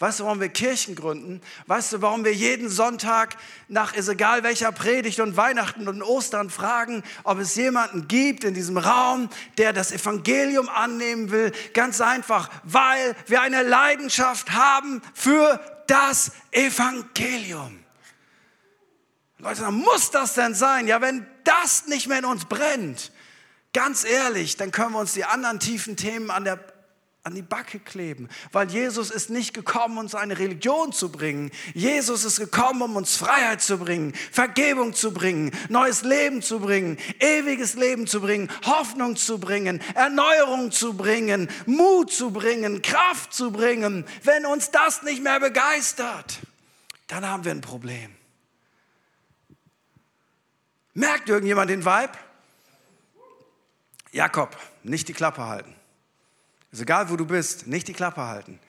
Weißt 0.00 0.18
du, 0.18 0.24
warum 0.24 0.40
wir 0.40 0.48
Kirchen 0.48 0.94
gründen? 0.94 1.42
Weißt 1.66 1.92
du, 1.92 2.00
warum 2.00 2.24
wir 2.24 2.32
jeden 2.32 2.70
Sonntag 2.70 3.36
nach 3.68 3.92
ist 3.92 4.08
egal 4.08 4.42
welcher 4.42 4.72
Predigt 4.72 5.20
und 5.20 5.36
Weihnachten 5.36 5.86
und 5.88 6.02
Ostern 6.02 6.48
fragen, 6.48 7.02
ob 7.22 7.38
es 7.38 7.54
jemanden 7.54 8.08
gibt 8.08 8.44
in 8.44 8.54
diesem 8.54 8.78
Raum, 8.78 9.28
der 9.58 9.74
das 9.74 9.92
Evangelium 9.92 10.70
annehmen 10.70 11.30
will? 11.30 11.52
Ganz 11.74 12.00
einfach, 12.00 12.48
weil 12.64 13.14
wir 13.26 13.42
eine 13.42 13.62
Leidenschaft 13.62 14.52
haben 14.52 15.02
für 15.12 15.60
das 15.86 16.32
Evangelium. 16.50 17.84
Leute, 19.36 19.70
muss 19.70 20.10
das 20.10 20.32
denn 20.32 20.54
sein? 20.54 20.88
Ja, 20.88 21.02
wenn 21.02 21.26
das 21.44 21.88
nicht 21.88 22.08
mehr 22.08 22.20
in 22.20 22.24
uns 22.24 22.46
brennt, 22.46 23.12
ganz 23.74 24.04
ehrlich, 24.04 24.56
dann 24.56 24.70
können 24.70 24.92
wir 24.92 25.00
uns 25.00 25.12
die 25.12 25.26
anderen 25.26 25.60
tiefen 25.60 25.98
Themen 25.98 26.30
an 26.30 26.44
der 26.44 26.56
an 27.22 27.34
die 27.34 27.42
Backe 27.42 27.78
kleben, 27.78 28.28
weil 28.50 28.70
Jesus 28.70 29.10
ist 29.10 29.28
nicht 29.28 29.52
gekommen, 29.52 29.98
uns 29.98 30.14
eine 30.14 30.38
Religion 30.38 30.92
zu 30.92 31.12
bringen. 31.12 31.50
Jesus 31.74 32.24
ist 32.24 32.38
gekommen, 32.38 32.80
um 32.80 32.96
uns 32.96 33.16
Freiheit 33.16 33.60
zu 33.60 33.78
bringen, 33.78 34.14
Vergebung 34.32 34.94
zu 34.94 35.12
bringen, 35.12 35.50
neues 35.68 36.02
Leben 36.02 36.40
zu 36.40 36.60
bringen, 36.60 36.96
ewiges 37.18 37.74
Leben 37.74 38.06
zu 38.06 38.22
bringen, 38.22 38.50
Hoffnung 38.64 39.16
zu 39.16 39.38
bringen, 39.38 39.82
Erneuerung 39.94 40.72
zu 40.72 40.94
bringen, 40.94 41.48
Mut 41.66 42.10
zu 42.10 42.30
bringen, 42.30 42.80
Kraft 42.80 43.34
zu 43.34 43.52
bringen. 43.52 44.06
Wenn 44.22 44.46
uns 44.46 44.70
das 44.70 45.02
nicht 45.02 45.22
mehr 45.22 45.40
begeistert, 45.40 46.38
dann 47.06 47.26
haben 47.26 47.44
wir 47.44 47.52
ein 47.52 47.60
Problem. 47.60 48.14
Merkt 50.94 51.28
irgendjemand 51.28 51.70
den 51.70 51.84
Vibe? 51.84 52.12
Jakob, 54.12 54.56
nicht 54.82 55.06
die 55.08 55.12
Klappe 55.12 55.46
halten. 55.46 55.79
Ist 56.72 56.82
egal, 56.82 57.10
wo 57.10 57.16
du 57.16 57.26
bist, 57.26 57.66
nicht 57.66 57.88
die 57.88 57.92
Klappe 57.92 58.22
halten. 58.22 58.60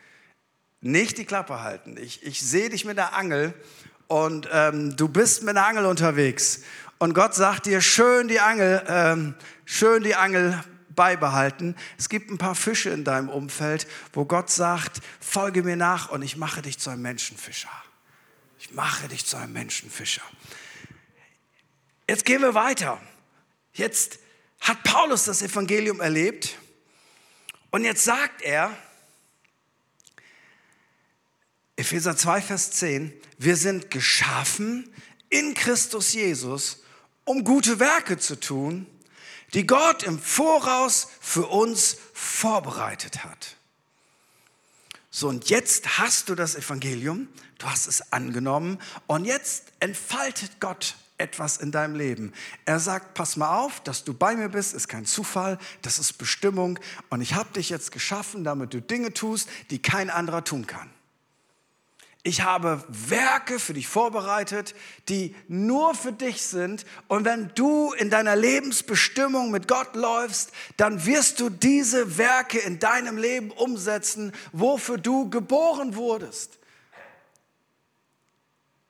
Nicht 0.81 1.17
die 1.17 1.25
Klappe 1.25 1.61
halten. 1.61 1.97
Ich, 1.97 2.23
ich 2.23 2.41
sehe 2.41 2.69
dich 2.69 2.85
mit 2.85 2.97
der 2.97 3.13
Angel 3.13 3.53
und 4.07 4.49
ähm, 4.51 4.95
du 4.97 5.07
bist 5.07 5.43
mit 5.43 5.55
der 5.55 5.67
Angel 5.67 5.85
unterwegs. 5.85 6.61
Und 6.97 7.13
Gott 7.13 7.35
sagt 7.35 7.67
dir, 7.67 7.81
schön 7.81 8.27
die 8.27 8.39
Angel, 8.39 8.83
ähm, 8.87 9.35
schön 9.65 10.03
die 10.03 10.15
Angel 10.15 10.63
beibehalten. 10.89 11.75
Es 11.97 12.09
gibt 12.09 12.29
ein 12.29 12.37
paar 12.37 12.55
Fische 12.55 12.89
in 12.89 13.03
deinem 13.03 13.29
Umfeld, 13.29 13.87
wo 14.13 14.25
Gott 14.25 14.49
sagt, 14.49 14.99
folge 15.19 15.63
mir 15.63 15.75
nach 15.75 16.09
und 16.09 16.23
ich 16.23 16.37
mache 16.37 16.61
dich 16.61 16.79
zu 16.79 16.89
einem 16.89 17.03
Menschenfischer. 17.03 17.71
Ich 18.59 18.73
mache 18.73 19.07
dich 19.07 19.25
zu 19.25 19.37
einem 19.37 19.53
Menschenfischer. 19.53 20.23
Jetzt 22.07 22.25
gehen 22.25 22.41
wir 22.41 22.53
weiter. 22.53 22.99
Jetzt 23.73 24.19
hat 24.59 24.83
Paulus 24.83 25.25
das 25.25 25.41
Evangelium 25.41 26.01
erlebt 26.01 26.57
und 27.71 27.83
jetzt 27.83 28.03
sagt 28.03 28.41
er, 28.41 28.77
Epheser 31.75 32.15
2, 32.15 32.41
Vers 32.41 32.71
10, 32.71 33.13
wir 33.37 33.57
sind 33.57 33.89
geschaffen 33.89 34.93
in 35.29 35.53
Christus 35.53 36.13
Jesus, 36.13 36.83
um 37.23 37.43
gute 37.43 37.79
Werke 37.79 38.17
zu 38.17 38.39
tun, 38.39 38.85
die 39.53 39.65
Gott 39.65 40.03
im 40.03 40.19
Voraus 40.19 41.07
für 41.19 41.47
uns 41.47 41.97
vorbereitet 42.13 43.23
hat. 43.23 43.55
So, 45.09 45.27
und 45.27 45.49
jetzt 45.49 45.97
hast 45.97 46.29
du 46.29 46.35
das 46.35 46.55
Evangelium, 46.55 47.27
du 47.57 47.65
hast 47.65 47.87
es 47.87 48.13
angenommen 48.13 48.79
und 49.07 49.25
jetzt 49.25 49.65
entfaltet 49.79 50.59
Gott 50.59 50.95
etwas 51.21 51.57
in 51.57 51.71
deinem 51.71 51.95
Leben. 51.95 52.33
Er 52.65 52.79
sagt, 52.79 53.13
pass 53.13 53.37
mal 53.37 53.59
auf, 53.59 53.79
dass 53.81 54.03
du 54.03 54.13
bei 54.13 54.35
mir 54.35 54.49
bist, 54.49 54.73
ist 54.73 54.87
kein 54.87 55.05
Zufall, 55.05 55.57
das 55.81 55.99
ist 55.99 56.13
Bestimmung 56.13 56.79
und 57.09 57.21
ich 57.21 57.35
habe 57.35 57.53
dich 57.53 57.69
jetzt 57.69 57.91
geschaffen, 57.91 58.43
damit 58.43 58.73
du 58.73 58.81
Dinge 58.81 59.13
tust, 59.13 59.47
die 59.69 59.81
kein 59.81 60.09
anderer 60.09 60.43
tun 60.43 60.67
kann. 60.67 60.89
Ich 62.23 62.43
habe 62.43 62.83
Werke 62.87 63.57
für 63.57 63.73
dich 63.73 63.87
vorbereitet, 63.87 64.75
die 65.09 65.35
nur 65.47 65.95
für 65.95 66.11
dich 66.11 66.43
sind. 66.43 66.85
Und 67.07 67.25
wenn 67.25 67.51
du 67.55 67.93
in 67.93 68.11
deiner 68.11 68.35
Lebensbestimmung 68.35 69.49
mit 69.49 69.67
Gott 69.67 69.95
läufst, 69.95 70.51
dann 70.77 71.03
wirst 71.07 71.39
du 71.39 71.49
diese 71.49 72.19
Werke 72.19 72.59
in 72.59 72.77
deinem 72.77 73.17
Leben 73.17 73.49
umsetzen, 73.49 74.33
wofür 74.51 74.99
du 74.99 75.31
geboren 75.31 75.95
wurdest. 75.95 76.59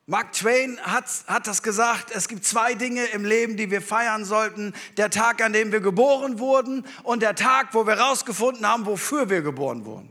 Mark 0.08 0.34
Twain 0.34 0.80
hat, 0.82 1.06
hat 1.28 1.48
das 1.48 1.64
gesagt, 1.64 2.12
es 2.12 2.28
gibt 2.28 2.44
zwei 2.44 2.74
Dinge 2.74 3.06
im 3.08 3.24
Leben, 3.24 3.56
die 3.56 3.72
wir 3.72 3.82
feiern 3.82 4.26
sollten. 4.26 4.74
Der 4.98 5.10
Tag, 5.10 5.42
an 5.42 5.54
dem 5.54 5.72
wir 5.72 5.80
geboren 5.80 6.40
wurden 6.40 6.86
und 7.04 7.22
der 7.22 7.36
Tag, 7.36 7.74
wo 7.74 7.86
wir 7.86 7.96
herausgefunden 7.96 8.68
haben, 8.68 8.86
wofür 8.86 9.30
wir 9.30 9.42
geboren 9.42 9.86
wurden. 9.86 10.10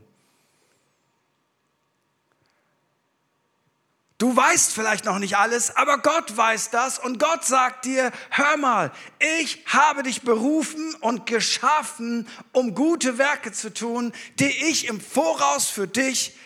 Du 4.20 4.36
weißt 4.36 4.72
vielleicht 4.72 5.06
noch 5.06 5.18
nicht 5.18 5.38
alles, 5.38 5.74
aber 5.74 5.96
Gott 5.96 6.36
weiß 6.36 6.68
das 6.68 6.98
und 6.98 7.18
Gott 7.18 7.42
sagt 7.42 7.86
dir, 7.86 8.12
hör 8.28 8.58
mal, 8.58 8.92
ich 9.40 9.64
habe 9.64 10.02
dich 10.02 10.20
berufen 10.20 10.94
und 10.96 11.24
geschaffen, 11.24 12.28
um 12.52 12.74
gute 12.74 13.16
Werke 13.16 13.50
zu 13.50 13.72
tun, 13.72 14.12
die 14.38 14.68
ich 14.68 14.88
im 14.88 15.00
Voraus 15.00 15.70
für 15.70 15.88
dich 15.88 16.36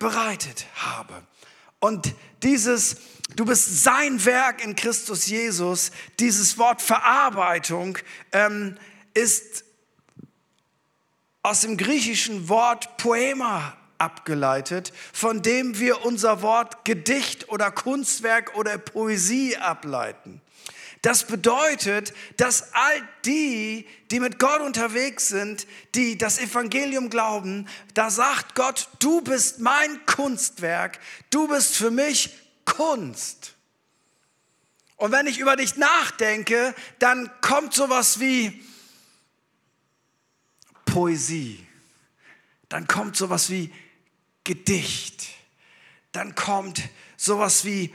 bereitet 0.00 0.66
habe. 0.74 1.22
Und 1.82 2.14
dieses, 2.44 2.96
du 3.34 3.44
bist 3.44 3.82
sein 3.82 4.24
Werk 4.24 4.64
in 4.64 4.76
Christus 4.76 5.26
Jesus, 5.26 5.90
dieses 6.20 6.56
Wort 6.56 6.80
Verarbeitung 6.80 7.98
ähm, 8.30 8.76
ist 9.14 9.64
aus 11.42 11.62
dem 11.62 11.76
griechischen 11.76 12.48
Wort 12.48 12.96
Poema 12.98 13.76
abgeleitet, 13.98 14.92
von 15.12 15.42
dem 15.42 15.80
wir 15.80 16.04
unser 16.04 16.40
Wort 16.40 16.84
Gedicht 16.84 17.48
oder 17.48 17.72
Kunstwerk 17.72 18.54
oder 18.54 18.78
Poesie 18.78 19.56
ableiten. 19.56 20.40
Das 21.02 21.26
bedeutet, 21.26 22.14
dass 22.36 22.72
all 22.74 23.08
die, 23.24 23.88
die 24.12 24.20
mit 24.20 24.38
Gott 24.38 24.60
unterwegs 24.60 25.28
sind, 25.28 25.66
die 25.96 26.16
das 26.16 26.38
Evangelium 26.38 27.10
glauben, 27.10 27.68
da 27.94 28.08
sagt 28.08 28.54
Gott, 28.54 28.88
du 29.00 29.20
bist 29.20 29.58
mein 29.58 30.06
Kunstwerk, 30.06 31.00
du 31.30 31.48
bist 31.48 31.74
für 31.74 31.90
mich 31.90 32.30
Kunst. 32.64 33.54
Und 34.96 35.10
wenn 35.10 35.26
ich 35.26 35.40
über 35.40 35.56
dich 35.56 35.76
nachdenke, 35.76 36.72
dann 37.00 37.28
kommt 37.40 37.74
sowas 37.74 38.20
wie 38.20 38.64
Poesie, 40.84 41.66
dann 42.68 42.86
kommt 42.86 43.16
sowas 43.16 43.50
wie 43.50 43.72
Gedicht, 44.44 45.26
dann 46.12 46.36
kommt 46.36 46.80
sowas 47.16 47.64
wie 47.64 47.92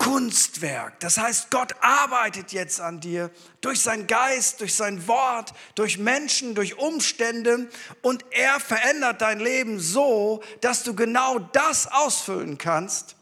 Kunstwerk. 0.00 0.98
Das 1.00 1.18
heißt, 1.18 1.50
Gott 1.50 1.74
arbeitet 1.82 2.52
jetzt 2.52 2.80
an 2.80 3.00
dir 3.00 3.30
durch 3.60 3.80
seinen 3.80 4.06
Geist, 4.06 4.60
durch 4.60 4.74
sein 4.74 5.06
Wort, 5.06 5.52
durch 5.74 5.98
Menschen, 5.98 6.54
durch 6.54 6.78
Umstände 6.78 7.68
und 8.00 8.24
er 8.30 8.58
verändert 8.60 9.20
dein 9.20 9.40
Leben 9.40 9.78
so, 9.78 10.42
dass 10.62 10.84
du 10.84 10.94
genau 10.94 11.38
das 11.38 11.86
ausfüllen 11.86 12.56
kannst, 12.56 13.14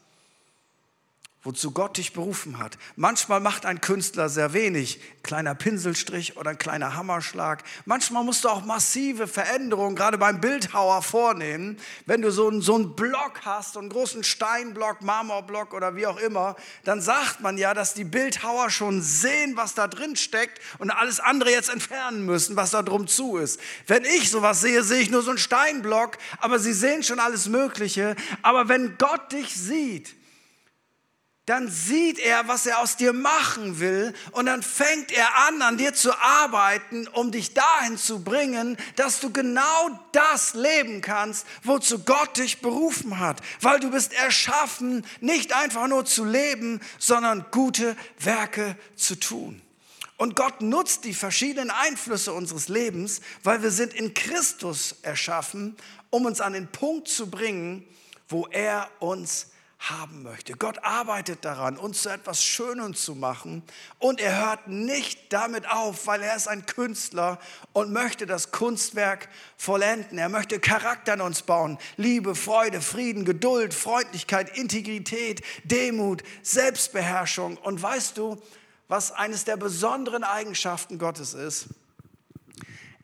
wozu 1.49 1.71
Gott 1.71 1.97
dich 1.97 2.13
berufen 2.13 2.59
hat. 2.59 2.77
Manchmal 2.95 3.39
macht 3.39 3.65
ein 3.65 3.81
Künstler 3.81 4.29
sehr 4.29 4.53
wenig, 4.53 4.99
ein 4.99 5.23
kleiner 5.23 5.55
Pinselstrich 5.55 6.37
oder 6.37 6.51
ein 6.51 6.59
kleiner 6.59 6.93
Hammerschlag. 6.95 7.63
Manchmal 7.85 8.23
musst 8.23 8.43
du 8.43 8.49
auch 8.49 8.63
massive 8.63 9.25
Veränderungen, 9.25 9.95
gerade 9.95 10.19
beim 10.19 10.41
Bildhauer, 10.41 11.01
vornehmen. 11.01 11.79
Wenn 12.05 12.21
du 12.21 12.31
so 12.31 12.47
einen, 12.49 12.61
so 12.61 12.75
einen 12.75 12.95
Block 12.95 13.41
hast, 13.45 13.73
so 13.73 13.79
einen 13.79 13.89
großen 13.89 14.23
Steinblock, 14.23 15.01
Marmorblock 15.01 15.73
oder 15.73 15.95
wie 15.95 16.05
auch 16.05 16.17
immer, 16.17 16.55
dann 16.83 17.01
sagt 17.01 17.41
man 17.41 17.57
ja, 17.57 17.73
dass 17.73 17.95
die 17.95 18.03
Bildhauer 18.03 18.69
schon 18.69 19.01
sehen, 19.01 19.57
was 19.57 19.73
da 19.73 19.87
drin 19.87 20.15
steckt 20.15 20.61
und 20.77 20.91
alles 20.91 21.19
andere 21.19 21.49
jetzt 21.49 21.71
entfernen 21.71 22.27
müssen, 22.27 22.57
was 22.57 22.69
da 22.69 22.83
drum 22.83 23.07
zu 23.07 23.37
ist. 23.37 23.59
Wenn 23.87 24.05
ich 24.05 24.29
sowas 24.29 24.61
sehe, 24.61 24.83
sehe 24.83 25.01
ich 25.01 25.09
nur 25.09 25.23
so 25.23 25.31
einen 25.31 25.39
Steinblock, 25.39 26.19
aber 26.37 26.59
sie 26.59 26.73
sehen 26.73 27.01
schon 27.01 27.19
alles 27.19 27.47
Mögliche. 27.47 28.15
Aber 28.43 28.69
wenn 28.69 28.99
Gott 28.99 29.31
dich 29.31 29.55
sieht, 29.55 30.18
dann 31.49 31.67
sieht 31.67 32.19
er, 32.19 32.47
was 32.47 32.67
er 32.67 32.77
aus 32.77 32.95
dir 32.95 33.11
machen 33.11 33.79
will 33.79 34.13
und 34.33 34.45
dann 34.45 34.61
fängt 34.61 35.11
er 35.11 35.47
an, 35.47 35.63
an 35.63 35.77
dir 35.79 35.95
zu 35.95 36.15
arbeiten, 36.15 37.07
um 37.07 37.31
dich 37.31 37.55
dahin 37.55 37.97
zu 37.97 38.23
bringen, 38.23 38.77
dass 38.97 39.19
du 39.19 39.33
genau 39.33 39.89
das 40.11 40.53
leben 40.53 41.01
kannst, 41.01 41.47
wozu 41.63 42.03
Gott 42.03 42.37
dich 42.37 42.61
berufen 42.61 43.17
hat, 43.19 43.41
weil 43.61 43.79
du 43.79 43.89
bist 43.89 44.13
erschaffen, 44.13 45.03
nicht 45.21 45.51
einfach 45.53 45.87
nur 45.87 46.05
zu 46.05 46.23
leben, 46.23 46.81
sondern 46.99 47.43
gute 47.49 47.97
Werke 48.19 48.77
zu 48.95 49.15
tun. 49.15 49.59
Und 50.17 50.35
Gott 50.35 50.61
nutzt 50.61 51.03
die 51.03 51.15
verschiedenen 51.15 51.71
Einflüsse 51.71 52.31
unseres 52.31 52.67
Lebens, 52.67 53.21
weil 53.41 53.63
wir 53.63 53.71
sind 53.71 53.95
in 53.95 54.13
Christus 54.13 54.97
erschaffen, 55.01 55.75
um 56.11 56.25
uns 56.25 56.41
an 56.41 56.53
den 56.53 56.67
Punkt 56.67 57.07
zu 57.07 57.27
bringen, 57.27 57.87
wo 58.27 58.45
er 58.51 58.87
uns 58.99 59.47
haben 59.79 60.23
möchte. 60.23 60.53
Gott 60.53 60.83
arbeitet 60.83 61.45
daran, 61.45 61.77
uns 61.77 62.01
zu 62.01 62.09
etwas 62.09 62.43
Schönem 62.43 62.93
zu 62.93 63.15
machen 63.15 63.63
und 63.97 64.19
er 64.19 64.45
hört 64.45 64.67
nicht 64.67 65.31
damit 65.31 65.69
auf, 65.69 66.05
weil 66.05 66.21
er 66.21 66.35
ist 66.35 66.49
ein 66.49 66.65
Künstler 66.65 67.39
und 67.71 67.93
möchte 67.93 68.25
das 68.25 68.51
Kunstwerk 68.51 69.29
vollenden. 69.55 70.17
Er 70.17 70.27
möchte 70.27 70.59
Charakter 70.59 71.13
in 71.13 71.21
uns 71.21 71.43
bauen. 71.43 71.77
Liebe, 71.95 72.35
Freude, 72.35 72.81
Frieden, 72.81 73.23
Geduld, 73.23 73.73
Freundlichkeit, 73.73 74.57
Integrität, 74.57 75.41
Demut, 75.63 76.23
Selbstbeherrschung. 76.43 77.55
Und 77.55 77.81
weißt 77.81 78.17
du, 78.17 78.41
was 78.89 79.13
eines 79.13 79.45
der 79.45 79.55
besonderen 79.55 80.25
Eigenschaften 80.25 80.97
Gottes 80.97 81.33
ist? 81.33 81.67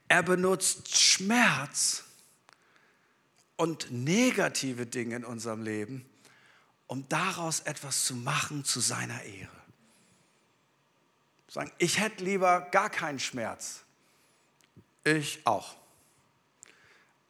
Er 0.10 0.24
benutzt 0.24 0.96
Schmerz 0.96 2.04
und 3.56 3.92
negative 3.92 4.86
Dinge 4.86 5.16
in 5.16 5.24
unserem 5.24 5.62
Leben, 5.64 6.06
um 6.88 7.08
daraus 7.10 7.62
etwas 7.62 8.06
zu 8.06 8.16
machen 8.16 8.64
zu 8.64 8.80
seiner 8.80 9.24
Ehre. 9.24 9.50
Sagen, 11.48 11.72
ich 11.78 12.00
hätte 12.00 12.24
lieber 12.24 12.62
gar 12.72 12.90
keinen 12.90 13.20
Schmerz. 13.20 13.84
Ich 15.04 15.46
auch. 15.46 15.78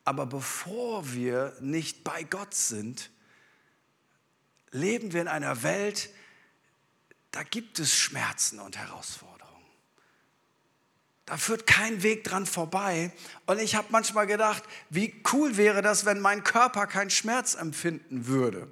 Aber 0.03 0.25
bevor 0.25 1.13
wir 1.13 1.55
nicht 1.59 2.03
bei 2.03 2.23
Gott 2.23 2.53
sind, 2.53 3.11
leben 4.71 5.13
wir 5.13 5.21
in 5.21 5.27
einer 5.27 5.63
Welt, 5.63 6.09
da 7.31 7.43
gibt 7.43 7.79
es 7.79 7.93
Schmerzen 7.93 8.59
und 8.59 8.77
Herausforderungen. 8.77 9.35
Da 11.25 11.37
führt 11.37 11.65
kein 11.65 12.03
Weg 12.03 12.23
dran 12.23 12.45
vorbei. 12.45 13.11
Und 13.47 13.59
ich 13.59 13.75
habe 13.75 13.87
manchmal 13.89 14.27
gedacht, 14.27 14.63
wie 14.89 15.21
cool 15.33 15.57
wäre 15.57 15.81
das, 15.81 16.05
wenn 16.05 16.19
mein 16.19 16.43
Körper 16.43 16.85
keinen 16.85 17.09
Schmerz 17.09 17.55
empfinden 17.55 18.27
würde. 18.27 18.71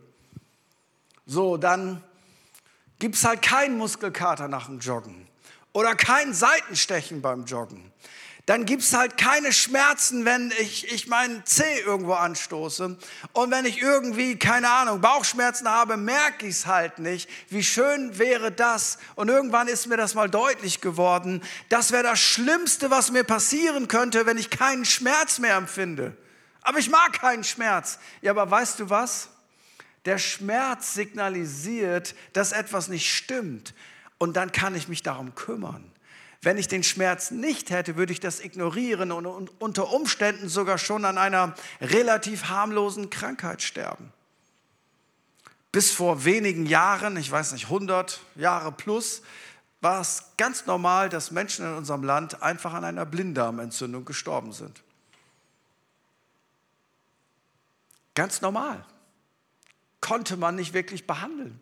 So, 1.25 1.57
dann 1.57 2.03
gibt 2.99 3.15
es 3.15 3.23
halt 3.23 3.41
keinen 3.41 3.77
Muskelkater 3.77 4.47
nach 4.47 4.67
dem 4.67 4.79
Joggen 4.79 5.27
oder 5.73 5.95
kein 5.95 6.33
Seitenstechen 6.33 7.21
beim 7.21 7.45
Joggen 7.45 7.93
dann 8.45 8.65
gibt 8.65 8.83
es 8.83 8.93
halt 8.93 9.17
keine 9.17 9.53
Schmerzen, 9.53 10.25
wenn 10.25 10.51
ich, 10.59 10.91
ich 10.91 11.07
meinen 11.07 11.45
Zeh 11.45 11.79
irgendwo 11.79 12.13
anstoße. 12.13 12.97
Und 13.31 13.51
wenn 13.51 13.63
ich 13.63 13.81
irgendwie, 13.81 14.37
keine 14.37 14.69
Ahnung, 14.69 14.99
Bauchschmerzen 14.99 15.69
habe, 15.69 15.95
merke 15.95 16.47
ich 16.47 16.55
es 16.55 16.65
halt 16.65 16.99
nicht. 16.99 17.29
Wie 17.47 17.63
schön 17.63 18.17
wäre 18.19 18.51
das? 18.51 18.97
Und 19.15 19.29
irgendwann 19.29 19.69
ist 19.69 19.87
mir 19.87 19.95
das 19.95 20.13
mal 20.13 20.29
deutlich 20.29 20.81
geworden. 20.81 21.41
Das 21.69 21.93
wäre 21.93 22.03
das 22.03 22.19
Schlimmste, 22.19 22.91
was 22.91 23.11
mir 23.11 23.23
passieren 23.23 23.87
könnte, 23.87 24.25
wenn 24.25 24.37
ich 24.37 24.49
keinen 24.49 24.83
Schmerz 24.83 25.39
mehr 25.39 25.55
empfinde. 25.55 26.17
Aber 26.63 26.79
ich 26.79 26.89
mag 26.89 27.13
keinen 27.13 27.45
Schmerz. 27.45 27.97
Ja, 28.21 28.31
aber 28.31 28.51
weißt 28.51 28.77
du 28.81 28.89
was? 28.89 29.29
Der 30.05 30.17
Schmerz 30.17 30.93
signalisiert, 30.93 32.15
dass 32.33 32.51
etwas 32.51 32.87
nicht 32.87 33.11
stimmt. 33.11 33.73
Und 34.17 34.35
dann 34.35 34.51
kann 34.51 34.75
ich 34.75 34.87
mich 34.87 35.03
darum 35.03 35.35
kümmern. 35.35 35.83
Wenn 36.41 36.57
ich 36.57 36.67
den 36.67 36.83
Schmerz 36.83 37.31
nicht 37.31 37.69
hätte, 37.69 37.95
würde 37.95 38.11
ich 38.11 38.19
das 38.19 38.41
ignorieren 38.41 39.13
und 39.13 39.49
unter 39.61 39.93
Umständen 39.93 40.49
sogar 40.49 40.77
schon 40.77 41.05
an 41.05 41.17
einer 41.17 41.55
relativ 41.79 42.49
harmlosen 42.49 43.09
Krankheit 43.09 43.61
sterben. 43.61 44.11
Bis 45.71 45.91
vor 45.91 46.25
wenigen 46.25 46.65
Jahren, 46.65 47.15
ich 47.15 47.31
weiß 47.31 47.53
nicht, 47.53 47.65
100 47.65 48.19
Jahre 48.35 48.73
plus, 48.73 49.21
war 49.79 50.01
es 50.01 50.25
ganz 50.37 50.65
normal, 50.65 51.09
dass 51.09 51.31
Menschen 51.31 51.65
in 51.65 51.73
unserem 51.73 52.03
Land 52.03 52.41
einfach 52.41 52.73
an 52.73 52.83
einer 52.83 53.05
Blinddarmentzündung 53.05 54.05
gestorben 54.05 54.51
sind. 54.51 54.83
Ganz 58.15 58.41
normal. 58.41 58.85
Konnte 60.03 60.35
man 60.35 60.55
nicht 60.55 60.73
wirklich 60.73 61.07
behandeln. 61.07 61.61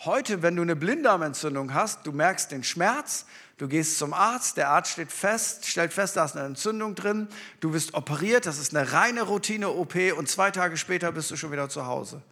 Heute, 0.00 0.42
wenn 0.42 0.56
du 0.56 0.62
eine 0.62 0.74
Blinddarmentzündung 0.74 1.72
hast, 1.72 2.04
du 2.04 2.10
merkst 2.10 2.50
den 2.50 2.64
Schmerz, 2.64 3.26
du 3.58 3.68
gehst 3.68 3.96
zum 3.96 4.12
Arzt, 4.12 4.56
der 4.56 4.70
Arzt 4.70 4.90
steht 4.90 5.12
fest, 5.12 5.66
stellt 5.66 5.92
fest, 5.92 6.16
da 6.16 6.24
ist 6.24 6.36
eine 6.36 6.46
Entzündung 6.46 6.96
drin, 6.96 7.28
du 7.60 7.72
wirst 7.72 7.94
operiert, 7.94 8.44
das 8.44 8.58
ist 8.58 8.74
eine 8.74 8.92
reine 8.92 9.22
Routine-OP 9.22 9.94
und 10.16 10.28
zwei 10.28 10.50
Tage 10.50 10.76
später 10.76 11.12
bist 11.12 11.30
du 11.30 11.36
schon 11.36 11.52
wieder 11.52 11.68
zu 11.68 11.86
Hause. 11.86 12.22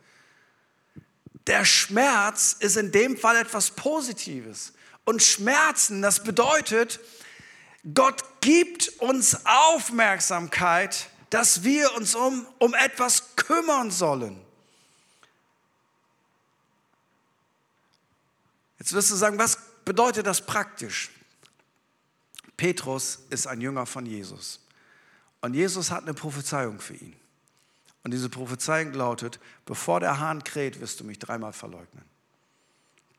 Der 1.46 1.64
Schmerz 1.64 2.56
ist 2.58 2.76
in 2.76 2.90
dem 2.90 3.16
Fall 3.16 3.36
etwas 3.36 3.70
Positives. 3.70 4.72
Und 5.04 5.22
Schmerzen, 5.22 6.02
das 6.02 6.24
bedeutet, 6.24 6.98
Gott 7.94 8.24
gibt 8.40 8.88
uns 8.98 9.46
Aufmerksamkeit, 9.46 11.10
dass 11.30 11.62
wir 11.62 11.94
uns 11.94 12.16
um, 12.16 12.44
um 12.58 12.74
etwas 12.74 13.36
kümmern 13.36 13.92
sollen. 13.92 14.47
Jetzt 18.88 18.94
wirst 18.94 19.10
du 19.10 19.16
sagen, 19.16 19.38
was 19.38 19.58
bedeutet 19.84 20.26
das 20.26 20.40
praktisch? 20.40 21.10
Petrus 22.56 23.18
ist 23.28 23.46
ein 23.46 23.60
Jünger 23.60 23.84
von 23.84 24.06
Jesus. 24.06 24.60
Und 25.42 25.52
Jesus 25.52 25.90
hat 25.90 26.04
eine 26.04 26.14
Prophezeiung 26.14 26.80
für 26.80 26.94
ihn. 26.94 27.14
Und 28.02 28.12
diese 28.12 28.30
Prophezeiung 28.30 28.94
lautet, 28.94 29.40
bevor 29.66 30.00
der 30.00 30.20
Hahn 30.20 30.42
kräht, 30.42 30.80
wirst 30.80 31.00
du 31.00 31.04
mich 31.04 31.18
dreimal 31.18 31.52
verleugnen. 31.52 32.02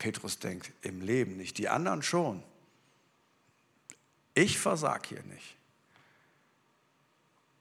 Petrus 0.00 0.40
denkt, 0.40 0.72
im 0.82 1.02
Leben 1.02 1.36
nicht, 1.36 1.56
die 1.56 1.68
anderen 1.68 2.02
schon. 2.02 2.42
Ich 4.34 4.58
versag 4.58 5.06
hier 5.06 5.22
nicht. 5.22 5.54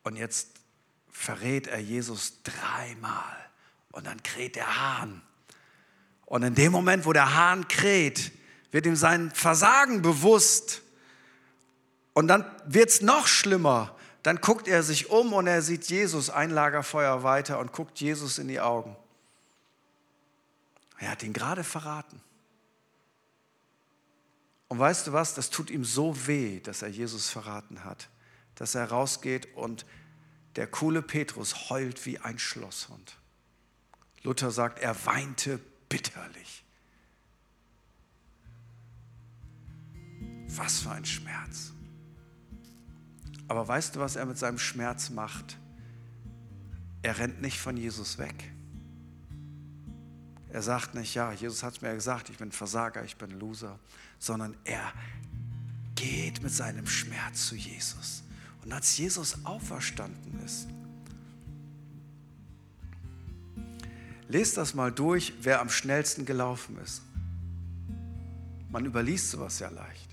Und 0.01 0.15
jetzt 0.15 0.47
verrät 1.11 1.67
er 1.67 1.77
Jesus 1.79 2.41
dreimal. 2.41 3.37
Und 3.91 4.07
dann 4.07 4.23
kräht 4.23 4.55
der 4.55 4.97
Hahn. 4.97 5.21
Und 6.29 6.43
in 6.43 6.53
dem 6.53 6.71
Moment, 6.71 7.07
wo 7.07 7.11
der 7.11 7.35
Hahn 7.35 7.67
kräht, 7.67 8.31
wird 8.69 8.85
ihm 8.85 8.95
sein 8.95 9.31
Versagen 9.31 10.03
bewusst. 10.03 10.83
Und 12.13 12.27
dann 12.27 12.45
wird 12.65 12.89
es 12.89 13.01
noch 13.01 13.25
schlimmer. 13.25 13.95
Dann 14.21 14.39
guckt 14.39 14.67
er 14.67 14.83
sich 14.83 15.09
um 15.09 15.33
und 15.33 15.47
er 15.47 15.63
sieht 15.63 15.85
Jesus 15.85 16.29
ein 16.29 16.51
Lagerfeuer 16.51 17.23
weiter 17.23 17.57
und 17.57 17.73
guckt 17.73 17.99
Jesus 17.99 18.37
in 18.37 18.47
die 18.47 18.59
Augen. 18.59 18.95
Er 20.99 21.09
hat 21.09 21.23
ihn 21.23 21.33
gerade 21.33 21.63
verraten. 21.63 22.21
Und 24.67 24.77
weißt 24.77 25.07
du 25.07 25.13
was, 25.13 25.33
das 25.33 25.49
tut 25.49 25.71
ihm 25.71 25.83
so 25.83 26.27
weh, 26.27 26.59
dass 26.59 26.83
er 26.83 26.89
Jesus 26.89 27.31
verraten 27.31 27.83
hat, 27.83 28.07
dass 28.53 28.75
er 28.75 28.85
rausgeht 28.85 29.55
und 29.55 29.83
der 30.57 30.67
coole 30.67 31.01
Petrus 31.01 31.71
heult 31.71 32.05
wie 32.05 32.19
ein 32.19 32.37
Schlosshund. 32.37 33.17
Luther 34.21 34.51
sagt, 34.51 34.77
er 34.77 34.95
weinte 35.07 35.59
bitterlich. 35.89 36.63
Was 40.47 40.80
für 40.80 40.91
ein 40.91 41.06
Schmerz. 41.06 41.73
Aber 43.47 43.67
weißt 43.67 43.95
du, 43.95 43.99
was 43.99 44.15
er 44.15 44.25
mit 44.25 44.38
seinem 44.38 44.60
Schmerz 44.60 45.10
macht? 45.10 45.58
Er 47.02 47.17
rennt 47.17 47.41
nicht 47.41 47.60
von 47.60 47.75
Jesus 47.75 48.17
weg. 48.17 48.52
Er 50.49 50.62
sagt 50.62 50.95
nicht, 50.95 51.13
ja, 51.13 51.32
Jesus 51.32 51.63
hat 51.63 51.75
es 51.75 51.82
mir 51.82 51.93
gesagt, 51.93 52.30
ich 52.30 52.38
bin 52.38 52.52
Versager, 52.52 53.04
ich 53.04 53.17
bin 53.17 53.32
Loser, 53.32 53.80
sondern 54.17 54.56
er 54.63 54.93
geht 55.95 56.41
mit 56.41 56.52
seinem 56.52 56.88
Schmerz 56.88 57.47
zu 57.47 57.56
Jesus. 57.56 58.23
Und 58.63 58.73
als 58.73 58.97
Jesus 58.97 59.45
auferstanden 59.45 60.43
ist, 60.43 60.67
Lest 64.29 64.57
das 64.57 64.75
mal 64.75 64.91
durch, 64.91 65.33
wer 65.41 65.59
am 65.59 65.69
schnellsten 65.69 66.23
gelaufen 66.23 66.77
ist. 66.83 67.01
Man 68.69 68.85
überliest 68.85 69.31
sowas 69.31 69.57
ja 69.57 69.69
leicht. 69.69 70.07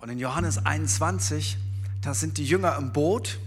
Und 0.00 0.08
in 0.08 0.18
Johannes 0.18 0.64
21, 0.64 1.58
da 2.00 2.14
sind 2.14 2.38
die 2.38 2.46
Jünger 2.46 2.74
im 2.76 2.94
Boot 2.94 3.38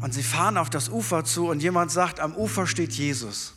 und 0.00 0.14
sie 0.14 0.22
fahren 0.22 0.56
auf 0.56 0.70
das 0.70 0.88
Ufer 0.88 1.22
zu 1.24 1.48
und 1.48 1.62
jemand 1.62 1.90
sagt, 1.90 2.18
am 2.18 2.34
Ufer 2.34 2.66
steht 2.66 2.94
Jesus, 2.94 3.52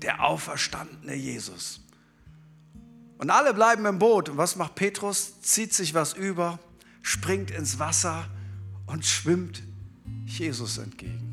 der 0.00 0.24
auferstandene 0.24 1.14
Jesus. 1.14 1.80
Und 3.18 3.28
alle 3.28 3.52
bleiben 3.52 3.84
im 3.84 3.98
Boot. 3.98 4.30
Und 4.30 4.38
was 4.38 4.56
macht 4.56 4.74
Petrus? 4.74 5.42
Zieht 5.42 5.74
sich 5.74 5.92
was 5.92 6.14
über, 6.14 6.58
springt 7.02 7.50
ins 7.50 7.78
Wasser 7.78 8.24
und 8.86 9.04
schwimmt 9.04 9.62
Jesus 10.24 10.78
entgegen 10.78 11.31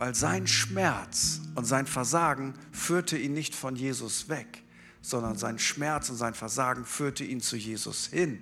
weil 0.00 0.14
sein 0.14 0.46
Schmerz 0.46 1.42
und 1.56 1.66
sein 1.66 1.84
Versagen 1.84 2.54
führte 2.72 3.18
ihn 3.18 3.34
nicht 3.34 3.54
von 3.54 3.76
Jesus 3.76 4.30
weg, 4.30 4.62
sondern 5.02 5.36
sein 5.36 5.58
Schmerz 5.58 6.08
und 6.08 6.16
sein 6.16 6.32
Versagen 6.32 6.86
führte 6.86 7.22
ihn 7.22 7.42
zu 7.42 7.54
Jesus 7.54 8.06
hin. 8.06 8.40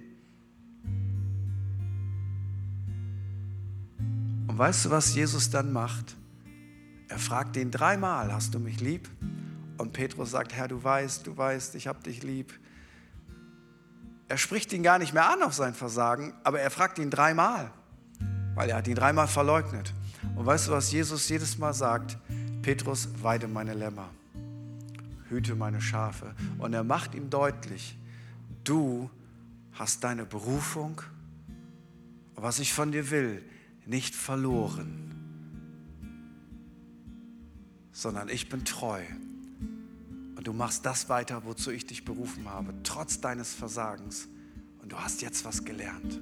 Und 4.47 4.57
weißt 4.57 4.85
du, 4.85 4.91
was 4.91 5.17
Jesus 5.17 5.51
dann 5.51 5.73
macht? 5.73 6.15
Er 7.09 7.19
fragt 7.19 7.57
ihn 7.57 7.73
dreimal, 7.73 8.33
hast 8.33 8.55
du 8.55 8.61
mich 8.61 8.79
lieb? 8.81 9.11
Und 9.79 9.93
Petrus 9.93 10.31
sagt, 10.31 10.55
Herr, 10.55 10.69
du 10.69 10.85
weißt, 10.85 11.27
du 11.27 11.37
weißt, 11.37 11.75
ich 11.75 11.89
habe 11.89 12.01
dich 12.05 12.23
lieb. 12.23 12.57
Er 14.29 14.39
spricht 14.39 14.73
ihn 14.73 14.85
gar 14.85 15.01
nicht 15.01 15.13
mehr 15.13 15.29
an 15.29 15.43
auf 15.43 15.55
sein 15.55 15.75
Versagen, 15.75 16.35
aber 16.45 16.61
er 16.61 16.71
fragt 16.71 17.01
ihn 17.01 17.11
dreimal, 17.11 17.73
weil 18.55 18.71
er 18.71 18.77
hat 18.77 18.87
ihn 18.87 18.95
dreimal 18.95 19.27
verleugnet. 19.27 19.93
Und 20.37 20.47
weißt 20.47 20.69
du, 20.69 20.73
was 20.73 20.93
Jesus 20.93 21.29
jedes 21.29 21.59
Mal 21.59 21.75
sagt? 21.75 22.17
Petrus, 22.63 23.09
weide 23.23 23.49
meine 23.49 23.75
Lämmer, 23.75 24.11
hüte 25.29 25.55
meine 25.55 25.81
Schafe. 25.81 26.35
Und 26.59 26.73
er 26.75 26.85
macht 26.85 27.15
ihm 27.15 27.31
deutlich, 27.31 27.97
du 28.65 29.11
hast 29.73 30.05
deine 30.05 30.25
Berufung, 30.25 31.01
was 32.35 32.59
ich 32.59 32.73
von 32.73 32.93
dir 32.93 33.11
will, 33.11 33.43
nicht 33.87 34.15
verloren, 34.15 35.15
sondern 37.93 38.29
ich 38.29 38.49
bin 38.49 38.65
treu. 38.65 39.03
Und 40.37 40.47
du 40.47 40.53
machst 40.53 40.87
das 40.87 41.09
weiter, 41.09 41.45
wozu 41.45 41.71
ich 41.71 41.87
dich 41.87 42.05
berufen 42.05 42.49
habe, 42.49 42.73
trotz 42.85 43.21
deines 43.21 43.55
Versagens. 43.55 44.29
Und 44.83 44.93
du 44.93 44.99
hast 44.99 45.21
jetzt 45.21 45.45
was 45.45 45.65
gelernt. 45.65 46.21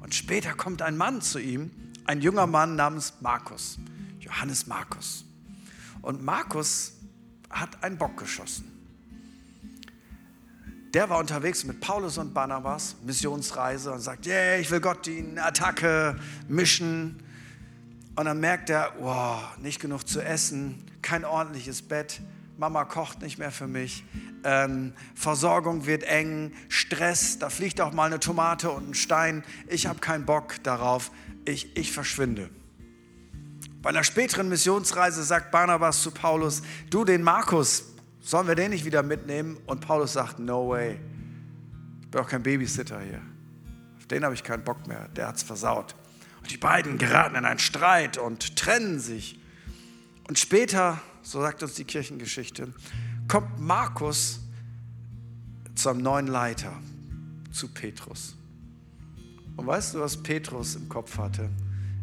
Und 0.00 0.14
später 0.14 0.54
kommt 0.54 0.82
ein 0.82 0.96
Mann 0.96 1.20
zu 1.20 1.38
ihm, 1.38 1.70
ein 2.06 2.20
junger 2.20 2.46
Mann 2.46 2.76
namens 2.76 3.14
Markus, 3.20 3.78
Johannes 4.20 4.66
Markus. 4.66 5.24
Und 6.02 6.22
Markus 6.22 6.92
hat 7.50 7.82
einen 7.82 7.96
Bock 7.96 8.16
geschossen. 8.16 8.70
Der 10.92 11.10
war 11.10 11.18
unterwegs 11.18 11.64
mit 11.64 11.80
Paulus 11.80 12.18
und 12.18 12.34
Barnabas, 12.34 12.96
Missionsreise 13.04 13.90
und 13.90 14.00
sagt, 14.00 14.26
yeah, 14.26 14.58
ich 14.58 14.70
will 14.70 14.80
Gott 14.80 15.06
dienen, 15.06 15.38
Attacke, 15.38 16.16
mischen. 16.46 17.20
Und 18.14 18.26
dann 18.26 18.38
merkt 18.38 18.70
er, 18.70 18.92
wow, 19.00 19.56
nicht 19.58 19.80
genug 19.80 20.06
zu 20.06 20.20
essen, 20.20 20.84
kein 21.02 21.24
ordentliches 21.24 21.82
Bett, 21.82 22.20
Mama 22.56 22.84
kocht 22.84 23.22
nicht 23.22 23.38
mehr 23.38 23.50
für 23.50 23.66
mich, 23.66 24.04
ähm, 24.44 24.92
Versorgung 25.16 25.86
wird 25.86 26.04
eng, 26.04 26.52
Stress, 26.68 27.40
da 27.40 27.50
fliegt 27.50 27.80
auch 27.80 27.92
mal 27.92 28.06
eine 28.06 28.20
Tomate 28.20 28.70
und 28.70 28.90
ein 28.90 28.94
Stein, 28.94 29.42
ich 29.66 29.88
habe 29.88 29.98
keinen 29.98 30.24
Bock 30.24 30.62
darauf, 30.62 31.10
ich, 31.44 31.76
ich 31.76 31.92
verschwinde. 31.92 32.50
Bei 33.82 33.90
einer 33.90 34.04
späteren 34.04 34.48
Missionsreise 34.48 35.22
sagt 35.22 35.50
Barnabas 35.50 36.02
zu 36.02 36.10
Paulus, 36.10 36.62
du 36.88 37.04
den 37.04 37.22
Markus, 37.22 37.84
sollen 38.20 38.48
wir 38.48 38.54
den 38.54 38.70
nicht 38.70 38.86
wieder 38.86 39.02
mitnehmen? 39.02 39.58
Und 39.66 39.82
Paulus 39.82 40.14
sagt, 40.14 40.38
no 40.38 40.70
way, 40.70 40.98
ich 42.00 42.08
bin 42.08 42.20
auch 42.20 42.28
kein 42.28 42.42
Babysitter 42.42 43.00
hier. 43.00 43.20
Auf 43.98 44.06
den 44.06 44.24
habe 44.24 44.34
ich 44.34 44.42
keinen 44.42 44.64
Bock 44.64 44.86
mehr, 44.86 45.08
der 45.08 45.28
hat 45.28 45.36
es 45.36 45.42
versaut. 45.42 45.94
Und 46.40 46.50
die 46.50 46.56
beiden 46.56 46.96
geraten 46.96 47.36
in 47.36 47.44
einen 47.44 47.58
Streit 47.58 48.16
und 48.16 48.56
trennen 48.56 49.00
sich. 49.00 49.38
Und 50.28 50.38
später, 50.38 51.00
so 51.22 51.42
sagt 51.42 51.62
uns 51.62 51.74
die 51.74 51.84
Kirchengeschichte, 51.84 52.72
kommt 53.28 53.60
Markus 53.60 54.40
zum 55.74 55.98
neuen 55.98 56.26
Leiter, 56.26 56.72
zu 57.52 57.68
Petrus. 57.68 58.36
Und 59.56 59.66
weißt 59.66 59.94
du, 59.94 60.00
was 60.00 60.22
Petrus 60.22 60.74
im 60.76 60.88
Kopf 60.88 61.18
hatte? 61.18 61.48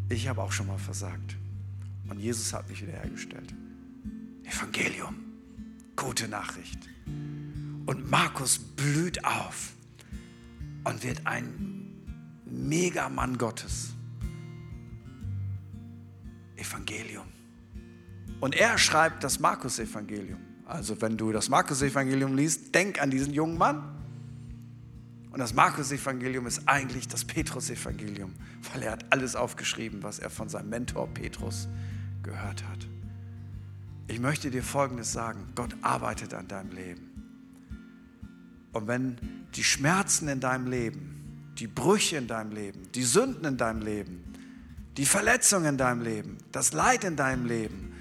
Ich 0.10 0.28
habe 0.28 0.42
auch 0.42 0.52
schon 0.52 0.68
mal 0.68 0.78
versagt. 0.78 1.38
Und 2.10 2.20
Jesus 2.20 2.54
hat 2.54 2.70
mich 2.70 2.82
wiederhergestellt. 2.82 3.54
Evangelium, 4.44 5.16
gute 5.96 6.28
Nachricht. 6.28 6.80
Und 7.86 8.10
Markus 8.10 8.60
blüht 8.60 9.24
auf 9.24 9.74
und 10.84 11.04
wird 11.04 11.26
ein 11.26 11.96
Megamann 12.46 13.38
Gottes. 13.38 13.94
Evangelium. 16.56 17.26
Und 18.40 18.56
er 18.56 18.78
schreibt 18.78 19.24
das 19.24 19.40
Markus-Evangelium. 19.40 20.40
Also 20.66 21.02
wenn 21.02 21.18
du 21.18 21.32
das 21.32 21.50
Markus-Evangelium 21.50 22.36
liest, 22.36 22.74
denk 22.74 23.02
an 23.02 23.12
diesen 23.12 23.34
jungen 23.34 23.58
Mann. 23.58 24.01
Und 25.32 25.39
das 25.39 25.54
Markus-Evangelium 25.54 26.46
ist 26.46 26.67
eigentlich 26.67 27.08
das 27.08 27.24
Petrus-Evangelium, 27.24 28.34
weil 28.72 28.84
er 28.84 28.91
hat 28.91 29.06
alles 29.12 29.36
aufgeschrieben, 29.36 30.04
was 30.04 30.20
er 30.20 30.30
von 30.30 30.50
seinem 30.50 30.70
Mentor 30.70 31.08
Petrus 31.08 31.70
gehört 32.22 32.63
hat. 32.67 32.88
Ich 34.08 34.20
möchte 34.20 34.52
dir 34.52 34.62
Folgendes 34.62 35.13
sagen. 35.13 35.48
Gott 35.56 35.74
arbeitet 35.82 36.34
an 36.34 36.50
deinem 36.50 36.72
Leben. 36.72 37.08
Und 38.74 38.88
wenn 38.88 39.17
die 39.56 39.63
Schmerzen 39.63 40.28
in 40.28 40.41
deinem 40.41 40.67
Leben, 40.67 41.54
die 41.58 41.67
Brüche 41.67 42.17
in 42.17 42.28
deinem 42.28 42.52
Leben, 42.52 42.91
die 42.94 43.04
Sünden 43.04 43.46
in 43.46 43.58
deinem 43.58 43.82
Leben, 43.82 44.24
die 44.98 45.06
Verletzungen 45.06 45.65
in 45.65 45.78
deinem 45.78 46.02
Leben, 46.02 46.38
das 46.52 46.74
Leid 46.74 47.06
in 47.06 47.15
deinem 47.15 47.46
Leben, 47.46 47.94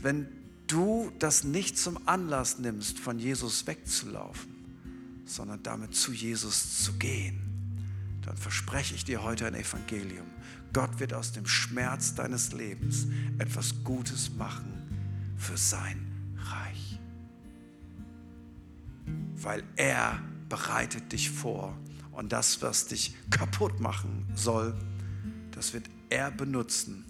wenn 0.00 0.26
du 0.66 1.12
das 1.20 1.44
nicht 1.44 1.78
zum 1.78 1.98
Anlass 2.08 2.58
nimmst, 2.58 2.98
von 2.98 3.20
Jesus 3.20 3.66
wegzulaufen, 3.66 4.51
sondern 5.34 5.62
damit 5.62 5.94
zu 5.94 6.12
Jesus 6.12 6.84
zu 6.84 6.92
gehen, 6.94 7.40
dann 8.22 8.36
verspreche 8.36 8.94
ich 8.94 9.04
dir 9.04 9.22
heute 9.22 9.46
ein 9.46 9.54
Evangelium. 9.54 10.26
Gott 10.72 11.00
wird 11.00 11.12
aus 11.12 11.32
dem 11.32 11.46
Schmerz 11.46 12.14
deines 12.14 12.52
Lebens 12.52 13.06
etwas 13.38 13.82
Gutes 13.84 14.30
machen 14.30 14.72
für 15.36 15.56
sein 15.56 16.34
Reich. 16.36 16.98
Weil 19.36 19.62
er 19.76 20.22
bereitet 20.48 21.12
dich 21.12 21.30
vor 21.30 21.76
und 22.12 22.32
das, 22.32 22.62
was 22.62 22.86
dich 22.86 23.14
kaputt 23.30 23.80
machen 23.80 24.26
soll, 24.34 24.74
das 25.50 25.72
wird 25.72 25.90
er 26.10 26.30
benutzen, 26.30 27.04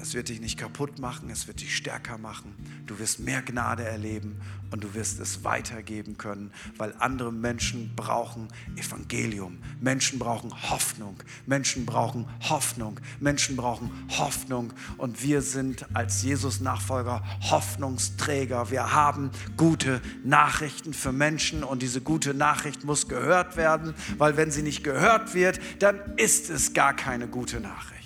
es 0.00 0.14
wird 0.14 0.28
dich 0.28 0.40
nicht 0.40 0.58
kaputt 0.58 0.98
machen, 0.98 1.28
es 1.30 1.46
wird 1.46 1.60
dich 1.60 1.76
stärker 1.76 2.16
machen. 2.16 2.54
Du 2.86 2.98
wirst 2.98 3.20
mehr 3.20 3.42
Gnade 3.42 3.84
erleben 3.84 4.40
und 4.70 4.82
du 4.82 4.94
wirst 4.94 5.20
es 5.20 5.44
weitergeben 5.44 6.16
können, 6.16 6.52
weil 6.76 6.94
andere 6.98 7.32
Menschen 7.32 7.92
brauchen 7.94 8.48
Evangelium. 8.76 9.58
Menschen 9.80 10.18
brauchen 10.18 10.52
Hoffnung. 10.70 11.16
Menschen 11.46 11.84
brauchen 11.84 12.26
Hoffnung. 12.48 12.98
Menschen 13.20 13.56
brauchen 13.56 13.90
Hoffnung. 14.16 14.72
Und 14.96 15.22
wir 15.22 15.42
sind 15.42 15.84
als 15.94 16.22
Jesus-Nachfolger 16.22 17.22
Hoffnungsträger. 17.50 18.70
Wir 18.70 18.92
haben 18.92 19.30
gute 19.56 20.00
Nachrichten 20.24 20.94
für 20.94 21.12
Menschen 21.12 21.62
und 21.62 21.82
diese 21.82 22.00
gute 22.00 22.32
Nachricht 22.32 22.84
muss 22.84 23.08
gehört 23.08 23.56
werden, 23.56 23.94
weil 24.16 24.36
wenn 24.36 24.50
sie 24.50 24.62
nicht 24.62 24.82
gehört 24.82 25.34
wird, 25.34 25.60
dann 25.80 25.98
ist 26.16 26.48
es 26.48 26.72
gar 26.72 26.94
keine 26.94 27.28
gute 27.28 27.60
Nachricht. 27.60 27.99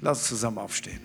Lass 0.00 0.18
uns 0.18 0.28
zusammen 0.28 0.58
aufstehen. 0.58 1.00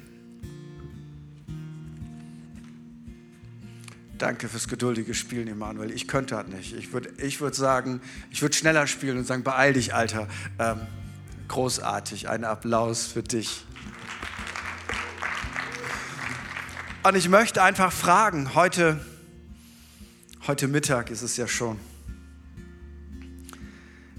Danke 4.18 4.48
fürs 4.48 4.68
geduldige 4.68 5.16
Spielen, 5.16 5.48
Emanuel. 5.48 5.92
Ich 5.92 6.08
könnte 6.08 6.36
das 6.36 6.48
nicht. 6.48 6.76
Ich 6.76 6.94
würde 6.94 7.10
ich 7.18 7.42
würd 7.42 7.56
sagen, 7.56 8.02
ich 8.30 8.44
würde 8.44 8.56
schneller 8.56 8.86
spielen 8.86 9.18
und 9.18 9.26
sagen, 9.26 9.44
beeil 9.44 9.74
dich, 9.74 9.96
Alter. 9.96 10.28
Ähm, 10.60 10.82
großartig. 11.48 12.30
Ein 12.30 12.44
Applaus 12.44 13.08
für 13.08 13.24
dich. 13.24 13.66
Und 17.04 17.16
ich 17.16 17.30
möchte 17.30 17.64
einfach 17.64 17.92
fragen, 17.92 18.54
heute, 18.54 19.04
heute 20.46 20.68
Mittag 20.68 21.10
ist 21.10 21.24
es 21.24 21.36
ja 21.36 21.48
schon. 21.48 21.80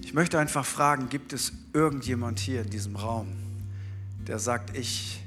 Ich 0.01 0.15
möchte 0.15 0.37
einfach 0.37 0.67
fragen, 0.67 1.09
gibt 1.09 1.33
es 1.33 1.53
irgendjemand 1.73 2.41
hier 2.41 2.63
in 2.63 2.71
diesem 2.71 2.97
Raum, 2.97 3.29
der 4.27 4.39
sagt, 4.39 4.77
ich 4.77 5.23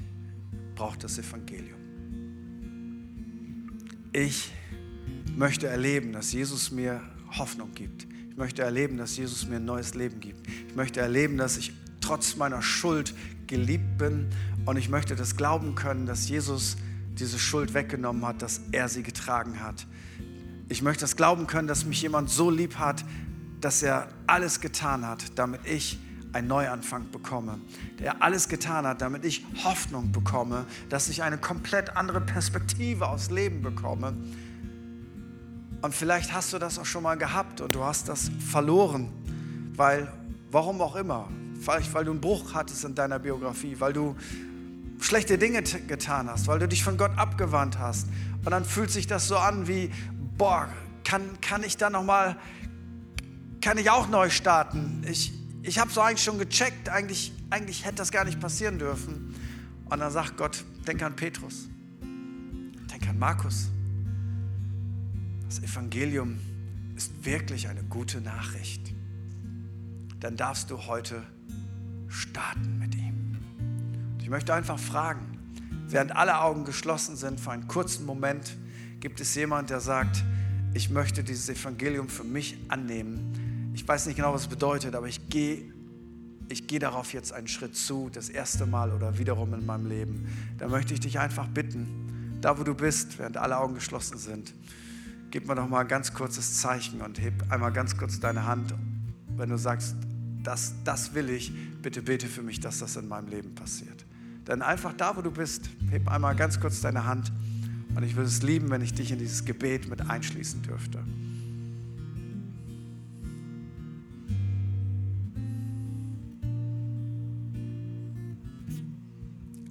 brauche 0.74 0.98
das 0.98 1.18
Evangelium. 1.18 1.78
Ich 4.12 4.50
möchte 5.36 5.66
erleben, 5.66 6.12
dass 6.12 6.32
Jesus 6.32 6.70
mir 6.70 7.02
Hoffnung 7.32 7.74
gibt. 7.74 8.06
Ich 8.30 8.36
möchte 8.36 8.62
erleben, 8.62 8.96
dass 8.96 9.16
Jesus 9.16 9.46
mir 9.46 9.56
ein 9.56 9.64
neues 9.64 9.94
Leben 9.94 10.20
gibt. 10.20 10.46
Ich 10.68 10.74
möchte 10.74 11.00
erleben, 11.00 11.36
dass 11.36 11.56
ich 11.56 11.72
trotz 12.00 12.36
meiner 12.36 12.62
Schuld 12.62 13.14
geliebt 13.46 13.98
bin 13.98 14.28
und 14.64 14.76
ich 14.76 14.88
möchte 14.88 15.16
das 15.16 15.36
glauben 15.36 15.74
können, 15.74 16.06
dass 16.06 16.28
Jesus 16.28 16.76
diese 17.14 17.38
Schuld 17.38 17.74
weggenommen 17.74 18.24
hat, 18.24 18.42
dass 18.42 18.60
er 18.72 18.88
sie 18.88 19.02
getragen 19.02 19.60
hat. 19.60 19.86
Ich 20.68 20.82
möchte 20.82 21.02
das 21.02 21.16
glauben 21.16 21.46
können, 21.46 21.68
dass 21.68 21.84
mich 21.84 22.02
jemand 22.02 22.30
so 22.30 22.50
lieb 22.50 22.78
hat, 22.78 23.04
dass 23.60 23.82
er 23.82 24.08
alles 24.26 24.60
getan 24.60 25.06
hat, 25.06 25.38
damit 25.38 25.60
ich 25.64 25.98
einen 26.32 26.48
Neuanfang 26.48 27.10
bekomme, 27.10 27.58
der 27.98 28.22
alles 28.22 28.48
getan 28.48 28.86
hat, 28.86 29.00
damit 29.00 29.24
ich 29.24 29.44
Hoffnung 29.64 30.12
bekomme, 30.12 30.66
dass 30.88 31.08
ich 31.08 31.22
eine 31.22 31.38
komplett 31.38 31.96
andere 31.96 32.20
Perspektive 32.20 33.08
aufs 33.08 33.30
Leben 33.30 33.62
bekomme. 33.62 34.14
Und 35.82 35.94
vielleicht 35.94 36.32
hast 36.32 36.52
du 36.52 36.58
das 36.58 36.78
auch 36.78 36.86
schon 36.86 37.02
mal 37.02 37.16
gehabt 37.16 37.60
und 37.60 37.74
du 37.74 37.84
hast 37.84 38.08
das 38.08 38.30
verloren, 38.50 39.08
weil, 39.74 40.12
warum 40.50 40.80
auch 40.80 40.96
immer, 40.96 41.28
vielleicht 41.60 41.92
weil 41.94 42.04
du 42.04 42.10
einen 42.10 42.20
Bruch 42.20 42.54
hattest 42.54 42.84
in 42.84 42.94
deiner 42.94 43.18
Biografie, 43.18 43.76
weil 43.78 43.92
du 43.92 44.16
schlechte 45.00 45.38
Dinge 45.38 45.62
getan 45.62 46.28
hast, 46.28 46.46
weil 46.46 46.58
du 46.58 46.68
dich 46.68 46.82
von 46.82 46.96
Gott 46.96 47.12
abgewandt 47.16 47.78
hast. 47.78 48.08
Und 48.44 48.50
dann 48.50 48.64
fühlt 48.64 48.90
sich 48.90 49.06
das 49.06 49.28
so 49.28 49.36
an 49.36 49.68
wie, 49.68 49.90
boah, 50.36 50.68
kann, 51.04 51.22
kann 51.40 51.62
ich 51.62 51.76
da 51.76 51.90
nochmal, 51.90 52.36
kann 53.60 53.78
ich 53.78 53.90
auch 53.90 54.08
neu 54.08 54.30
starten? 54.30 55.04
Ich, 55.08 55.32
ich 55.66 55.80
habe 55.80 55.90
so 55.90 56.00
eigentlich 56.00 56.22
schon 56.22 56.38
gecheckt, 56.38 56.88
eigentlich, 56.88 57.32
eigentlich 57.50 57.84
hätte 57.84 57.96
das 57.96 58.12
gar 58.12 58.24
nicht 58.24 58.40
passieren 58.40 58.78
dürfen. 58.78 59.34
Und 59.90 59.98
dann 59.98 60.12
sagt 60.12 60.36
Gott, 60.36 60.64
denk 60.86 61.02
an 61.02 61.16
Petrus, 61.16 61.68
denk 62.90 63.08
an 63.08 63.18
Markus. 63.18 63.68
Das 65.46 65.58
Evangelium 65.62 66.38
ist 66.96 67.24
wirklich 67.24 67.68
eine 67.68 67.82
gute 67.82 68.20
Nachricht. 68.20 68.94
Dann 70.20 70.36
darfst 70.36 70.70
du 70.70 70.86
heute 70.86 71.24
starten 72.08 72.78
mit 72.78 72.94
ihm. 72.94 73.36
Ich 74.20 74.30
möchte 74.30 74.54
einfach 74.54 74.78
fragen, 74.78 75.38
während 75.88 76.14
alle 76.14 76.40
Augen 76.40 76.64
geschlossen 76.64 77.16
sind, 77.16 77.40
für 77.40 77.50
einen 77.50 77.66
kurzen 77.66 78.06
Moment, 78.06 78.56
gibt 79.00 79.20
es 79.20 79.34
jemand, 79.34 79.70
der 79.70 79.80
sagt, 79.80 80.22
ich 80.74 80.90
möchte 80.90 81.24
dieses 81.24 81.48
Evangelium 81.48 82.08
für 82.08 82.24
mich 82.24 82.56
annehmen. 82.68 83.45
Ich 83.76 83.86
weiß 83.86 84.06
nicht 84.06 84.16
genau, 84.16 84.32
was 84.32 84.40
es 84.40 84.48
bedeutet, 84.48 84.94
aber 84.94 85.06
ich 85.06 85.28
gehe 85.28 85.70
ich 86.48 86.66
gehe 86.66 86.78
darauf 86.78 87.12
jetzt 87.12 87.32
einen 87.32 87.46
Schritt 87.46 87.76
zu, 87.76 88.08
das 88.10 88.30
erste 88.30 88.64
Mal 88.64 88.90
oder 88.92 89.18
wiederum 89.18 89.52
in 89.52 89.66
meinem 89.66 89.84
Leben. 89.84 90.26
Da 90.56 90.66
möchte 90.66 90.94
ich 90.94 91.00
dich 91.00 91.18
einfach 91.18 91.46
bitten, 91.46 92.38
da 92.40 92.58
wo 92.58 92.62
du 92.62 92.74
bist, 92.74 93.18
während 93.18 93.36
alle 93.36 93.58
Augen 93.58 93.74
geschlossen 93.74 94.16
sind, 94.16 94.54
gib 95.30 95.46
mir 95.46 95.56
doch 95.56 95.68
mal 95.68 95.80
ein 95.80 95.88
ganz 95.88 96.14
kurzes 96.14 96.58
Zeichen 96.58 97.02
und 97.02 97.20
heb 97.20 97.52
einmal 97.52 97.70
ganz 97.70 97.98
kurz 97.98 98.18
deine 98.18 98.46
Hand, 98.46 98.72
wenn 99.36 99.50
du 99.50 99.58
sagst, 99.58 99.94
das, 100.42 100.72
das 100.84 101.12
will 101.12 101.28
ich, 101.28 101.52
bitte 101.82 102.00
bete 102.00 102.28
für 102.28 102.42
mich, 102.42 102.60
dass 102.60 102.78
das 102.78 102.96
in 102.96 103.08
meinem 103.08 103.28
Leben 103.28 103.54
passiert. 103.54 104.06
Denn 104.46 104.62
einfach 104.62 104.94
da, 104.94 105.18
wo 105.18 105.20
du 105.20 105.32
bist, 105.32 105.68
heb 105.90 106.08
einmal 106.08 106.34
ganz 106.34 106.60
kurz 106.60 106.80
deine 106.80 107.04
Hand 107.04 107.30
und 107.94 108.04
ich 108.04 108.16
würde 108.16 108.28
es 108.28 108.40
lieben, 108.42 108.70
wenn 108.70 108.80
ich 108.80 108.94
dich 108.94 109.12
in 109.12 109.18
dieses 109.18 109.44
Gebet 109.44 109.86
mit 109.86 110.08
einschließen 110.08 110.62
dürfte. 110.62 111.04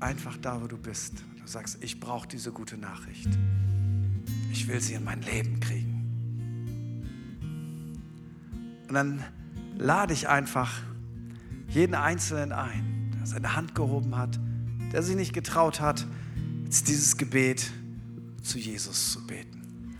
Einfach 0.06 0.38
da, 0.38 0.62
wo 0.62 0.68
du 0.68 0.78
bist. 0.78 1.24
Du 1.42 1.48
sagst, 1.48 1.80
ich 1.82 2.00
brauche 2.00 2.28
diese 2.28 2.52
gute 2.52 2.78
Nachricht. 2.78 3.28
Ich 4.52 4.68
will 4.68 4.80
sie 4.80 4.94
in 4.94 5.04
mein 5.04 5.24
Leben 5.24 5.60
kriegen. 5.60 6.06
Und 8.88 8.94
dann 8.94 9.24
lade 9.76 10.14
ich 10.14 10.28
einfach 10.28 10.72
jeden 11.70 11.96
Einzelnen 11.96 12.52
ein, 12.52 13.14
der 13.18 13.26
seine 13.26 13.56
Hand 13.56 13.74
gehoben 13.74 14.16
hat, 14.16 14.40
der 14.92 15.02
sich 15.02 15.16
nicht 15.16 15.34
getraut 15.34 15.82
hat, 15.82 16.06
jetzt 16.66 16.88
dieses 16.88 17.18
Gebet 17.18 17.72
zu 18.44 18.60
Jesus 18.60 19.12
zu 19.12 19.26
beten. 19.26 19.98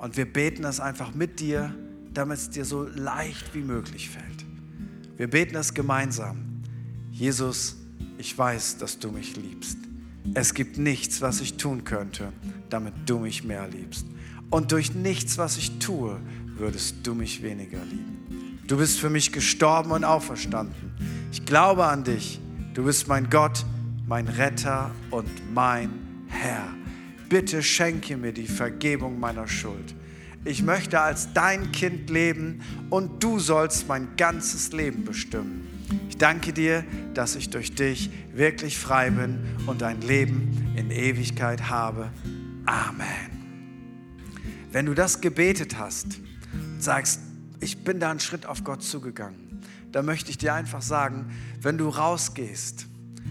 Und 0.00 0.16
wir 0.16 0.24
beten 0.24 0.62
das 0.62 0.80
einfach 0.80 1.14
mit 1.14 1.38
dir, 1.38 1.72
damit 2.12 2.38
es 2.38 2.50
dir 2.50 2.64
so 2.64 2.82
leicht 2.82 3.54
wie 3.54 3.62
möglich 3.62 4.10
fällt. 4.10 4.44
Wir 5.16 5.30
beten 5.30 5.54
das 5.54 5.72
gemeinsam. 5.72 6.64
Jesus, 7.12 7.79
ich 8.20 8.36
weiß, 8.36 8.78
dass 8.78 8.98
du 8.98 9.10
mich 9.10 9.36
liebst. 9.36 9.78
Es 10.34 10.54
gibt 10.54 10.78
nichts, 10.78 11.20
was 11.20 11.40
ich 11.40 11.56
tun 11.56 11.84
könnte, 11.84 12.32
damit 12.68 12.94
du 13.06 13.18
mich 13.18 13.42
mehr 13.42 13.66
liebst. 13.66 14.06
Und 14.50 14.72
durch 14.72 14.94
nichts, 14.94 15.38
was 15.38 15.56
ich 15.56 15.78
tue, 15.78 16.20
würdest 16.56 16.96
du 17.02 17.14
mich 17.14 17.42
weniger 17.42 17.82
lieben. 17.84 18.60
Du 18.66 18.76
bist 18.76 19.00
für 19.00 19.10
mich 19.10 19.32
gestorben 19.32 19.90
und 19.90 20.04
auferstanden. 20.04 20.92
Ich 21.32 21.44
glaube 21.44 21.86
an 21.86 22.04
dich. 22.04 22.40
Du 22.74 22.84
bist 22.84 23.08
mein 23.08 23.30
Gott, 23.30 23.64
mein 24.06 24.28
Retter 24.28 24.90
und 25.10 25.28
mein 25.52 25.90
Herr 26.28 26.68
bitte 27.30 27.62
schenke 27.62 28.18
mir 28.18 28.32
die 28.32 28.48
Vergebung 28.48 29.18
meiner 29.18 29.48
Schuld. 29.48 29.94
Ich 30.44 30.62
möchte 30.62 31.00
als 31.00 31.32
dein 31.32 31.72
Kind 31.72 32.10
leben 32.10 32.60
und 32.90 33.22
du 33.22 33.38
sollst 33.38 33.88
mein 33.88 34.08
ganzes 34.16 34.72
Leben 34.72 35.04
bestimmen. 35.04 35.66
Danke 36.20 36.52
dir, 36.52 36.84
dass 37.14 37.34
ich 37.34 37.48
durch 37.48 37.74
dich 37.74 38.10
wirklich 38.34 38.76
frei 38.76 39.08
bin 39.08 39.38
und 39.64 39.82
ein 39.82 40.02
Leben 40.02 40.74
in 40.76 40.90
Ewigkeit 40.90 41.70
habe. 41.70 42.10
Amen. 42.66 43.06
Wenn 44.70 44.84
du 44.84 44.92
das 44.92 45.22
gebetet 45.22 45.78
hast 45.78 46.20
und 46.52 46.82
sagst, 46.82 47.22
ich 47.60 47.84
bin 47.84 48.00
da 48.00 48.10
einen 48.10 48.20
Schritt 48.20 48.44
auf 48.44 48.64
Gott 48.64 48.82
zugegangen, 48.82 49.62
dann 49.92 50.04
möchte 50.04 50.30
ich 50.30 50.36
dir 50.36 50.52
einfach 50.52 50.82
sagen, 50.82 51.30
wenn 51.62 51.78
du 51.78 51.88
rausgehst, 51.88 52.86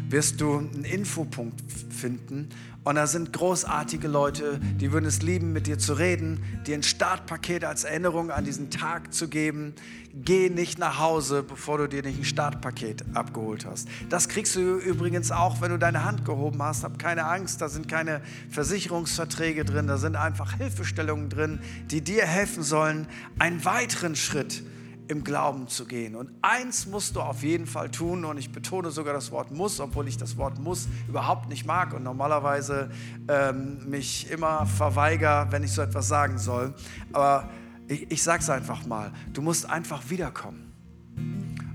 wirst 0.10 0.42
du 0.42 0.58
einen 0.58 0.84
Infopunkt 0.84 1.62
finden 1.92 2.50
und 2.90 2.96
da 2.96 3.06
sind 3.06 3.34
großartige 3.34 4.08
Leute, 4.08 4.60
die 4.82 4.92
würden 4.92 5.06
es 5.06 5.22
lieben, 5.22 5.54
mit 5.54 5.68
dir 5.68 5.78
zu 5.78 5.94
reden, 5.94 6.44
dir 6.66 6.74
ein 6.74 6.82
Startpaket 6.82 7.64
als 7.64 7.84
Erinnerung 7.84 8.32
an 8.32 8.46
diesen 8.46 8.72
Tag 8.72 9.14
zu 9.14 9.28
geben. 9.28 9.76
Geh 10.16 10.50
nicht 10.50 10.80
nach 10.80 10.98
Hause, 10.98 11.44
bevor 11.44 11.78
du 11.78 11.88
dir 11.88 12.02
nicht 12.02 12.18
ein 12.18 12.26
Startpaket 12.26 13.06
abgeholt 13.14 13.68
hast. 13.68 13.88
Das 14.10 14.28
kriegst 14.28 14.56
du 14.56 14.80
übrigens 14.80 15.30
auch, 15.30 15.62
wenn 15.62 15.70
du 15.70 15.78
deine 15.78 16.04
Hand 16.04 16.26
gehoben 16.26 16.64
hast. 16.64 16.84
Hab 16.84 16.98
keine 16.98 17.26
Angst, 17.26 17.62
da 17.62 17.70
sind 17.70 17.88
keine 17.88 18.22
Versicherungsverträge 18.50 19.66
drin, 19.66 19.86
da 19.86 20.00
sind 20.00 20.16
einfach 20.16 20.58
Hilfestellungen 20.58 21.30
drin, 21.30 21.60
die 21.92 22.02
dir 22.02 22.26
helfen 22.26 22.64
sollen, 22.64 23.06
einen 23.38 23.64
weiteren 23.66 24.16
Schritt 24.16 24.52
zu 24.52 24.79
im 25.10 25.24
Glauben 25.24 25.68
zu 25.68 25.86
gehen. 25.86 26.16
Und 26.16 26.30
eins 26.44 26.86
musst 26.86 27.16
du 27.16 27.22
auf 27.22 27.42
jeden 27.42 27.66
Fall 27.66 27.90
tun, 27.90 28.24
und 28.26 28.38
ich 28.38 28.52
betone 28.52 28.92
sogar 28.92 29.14
das 29.14 29.32
Wort 29.32 29.52
muss, 29.52 29.80
obwohl 29.80 30.08
ich 30.08 30.18
das 30.18 30.38
Wort 30.38 30.60
muss 30.60 30.88
überhaupt 31.08 31.50
nicht 31.50 31.66
mag 31.66 31.94
und 31.94 32.04
normalerweise 32.04 32.92
ähm, 33.28 33.90
mich 33.90 34.30
immer 34.30 34.68
verweigere, 34.68 35.48
wenn 35.50 35.64
ich 35.64 35.72
so 35.72 35.82
etwas 35.82 36.08
sagen 36.08 36.38
soll. 36.38 36.76
Aber 37.12 37.50
ich, 37.88 38.12
ich 38.12 38.22
sage 38.22 38.44
es 38.44 38.50
einfach 38.52 38.86
mal, 38.86 39.12
du 39.34 39.42
musst 39.42 39.68
einfach 39.68 40.12
wiederkommen. 40.12 40.72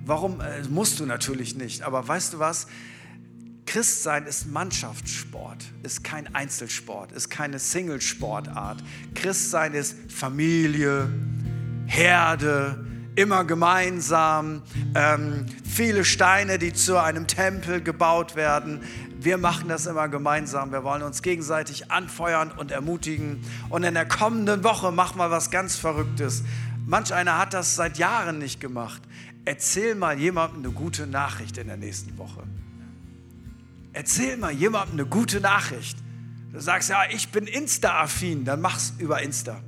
Warum 0.07 0.41
äh, 0.41 0.63
musst 0.69 1.01
du 1.01 1.07
natürlich 1.07 1.57
nicht, 1.57 1.83
aber 1.83 2.07
weißt 2.07 2.35
du 2.35 2.39
was? 2.39 2.69
Christsein 3.67 4.27
ist 4.27 4.47
Mannschaftssport, 4.47 5.65
ist 5.83 6.05
kein 6.05 6.33
Einzelsport, 6.37 7.11
ist 7.11 7.31
keine 7.31 7.59
Singlesportart. 7.59 8.85
Christsein 9.15 9.75
ist 9.75 9.97
Familie, 10.13 11.09
Herde, 11.87 12.94
immer 13.17 13.45
gemeinsam, 13.45 14.63
ähm, 14.95 15.47
viele 15.65 16.05
Steine, 16.05 16.59
die 16.59 16.73
zu 16.73 17.01
einem 17.01 17.27
Tempel 17.27 17.81
gebaut 17.81 18.37
werden. 18.37 18.81
Wir 19.19 19.39
machen 19.39 19.69
das 19.69 19.87
immer 19.87 20.09
gemeinsam. 20.09 20.73
Wir 20.73 20.85
wollen 20.85 21.03
uns 21.03 21.23
gegenseitig 21.23 21.91
anfeuern 21.91 22.51
und 22.51 22.71
ermutigen. 22.71 23.43
Und 23.71 23.85
in 23.85 23.95
der 23.95 24.07
kommenden 24.07 24.65
Woche 24.65 24.93
machen 24.93 25.19
wir 25.19 25.31
was 25.31 25.51
ganz 25.51 25.77
Verrücktes. 25.77 26.45
Manch 26.87 27.15
einer 27.15 27.39
hat 27.39 27.55
das 27.55 27.77
seit 27.77 27.99
Jahren 27.99 28.39
nicht 28.39 28.61
gemacht. 28.61 29.03
Erzähl 29.45 29.95
mal 29.95 30.19
jemandem 30.19 30.65
eine 30.65 30.73
gute 30.73 31.07
Nachricht 31.07 31.59
in 31.59 31.69
der 31.69 31.77
nächsten 31.77 32.17
Woche. 32.19 32.43
Erzähl 33.93 34.37
mal 34.37 34.53
jemandem 34.53 34.99
eine 34.99 35.07
gute 35.07 35.41
Nachricht. 35.41 35.99
Du 36.53 36.61
sagst, 36.61 36.89
ja, 36.89 37.05
ich 37.11 37.31
bin 37.31 37.47
Insta-affin, 37.47 38.45
dann 38.45 38.61
mach's 38.61 38.95
über 38.99 39.23
Insta. 39.23 39.61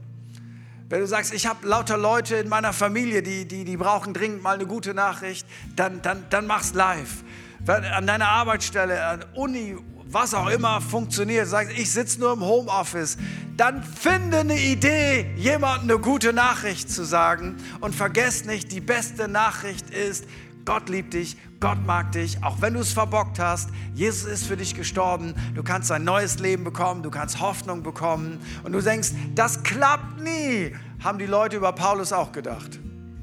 Wenn 0.88 1.00
du 1.00 1.06
sagst, 1.08 1.34
ich 1.34 1.46
habe 1.46 1.66
lauter 1.66 1.98
Leute 1.98 2.36
in 2.36 2.48
meiner 2.48 2.72
Familie, 2.72 3.20
die, 3.20 3.44
die, 3.48 3.64
die 3.64 3.76
brauchen 3.76 4.14
dringend 4.14 4.42
mal 4.42 4.54
eine 4.54 4.66
gute 4.66 4.94
Nachricht, 4.94 5.44
dann, 5.74 6.00
dann, 6.00 6.24
dann 6.30 6.46
mach's 6.46 6.74
live. 6.74 7.24
Wenn 7.58 7.84
an 7.84 8.06
deiner 8.06 8.28
Arbeitsstelle, 8.28 9.04
an 9.04 9.24
Uni, 9.34 9.76
was 10.04 10.32
auch 10.32 10.48
immer 10.48 10.80
funktioniert, 10.80 11.48
sagst, 11.48 11.76
ich 11.76 11.90
sitze 11.90 12.20
nur 12.20 12.32
im 12.34 12.40
Homeoffice, 12.40 13.18
dann 13.56 13.82
finde 13.82 14.38
eine 14.38 14.60
Idee, 14.60 15.26
jemandem 15.36 15.90
eine 15.90 15.98
gute 15.98 16.32
Nachricht 16.32 16.88
zu 16.88 17.02
sagen. 17.02 17.56
Und 17.80 17.92
vergiss 17.96 18.44
nicht, 18.44 18.70
die 18.70 18.80
beste 18.80 19.26
Nachricht 19.26 19.90
ist, 19.90 20.24
Gott 20.66 20.88
liebt 20.88 21.14
dich, 21.14 21.36
Gott 21.60 21.86
mag 21.86 22.10
dich, 22.10 22.42
auch 22.42 22.60
wenn 22.60 22.74
du 22.74 22.80
es 22.80 22.92
verbockt 22.92 23.38
hast. 23.38 23.70
Jesus 23.94 24.28
ist 24.28 24.46
für 24.46 24.56
dich 24.56 24.74
gestorben. 24.74 25.34
Du 25.54 25.62
kannst 25.62 25.92
ein 25.92 26.02
neues 26.02 26.40
Leben 26.40 26.64
bekommen, 26.64 27.04
du 27.04 27.10
kannst 27.10 27.40
Hoffnung 27.40 27.84
bekommen. 27.84 28.40
Und 28.64 28.72
du 28.72 28.82
denkst, 28.82 29.10
das 29.36 29.62
klappt 29.62 30.20
nie. 30.20 30.74
Haben 31.02 31.18
die 31.18 31.26
Leute 31.26 31.56
über 31.56 31.72
Paulus 31.72 32.12
auch 32.12 32.32
gedacht? 32.32 32.80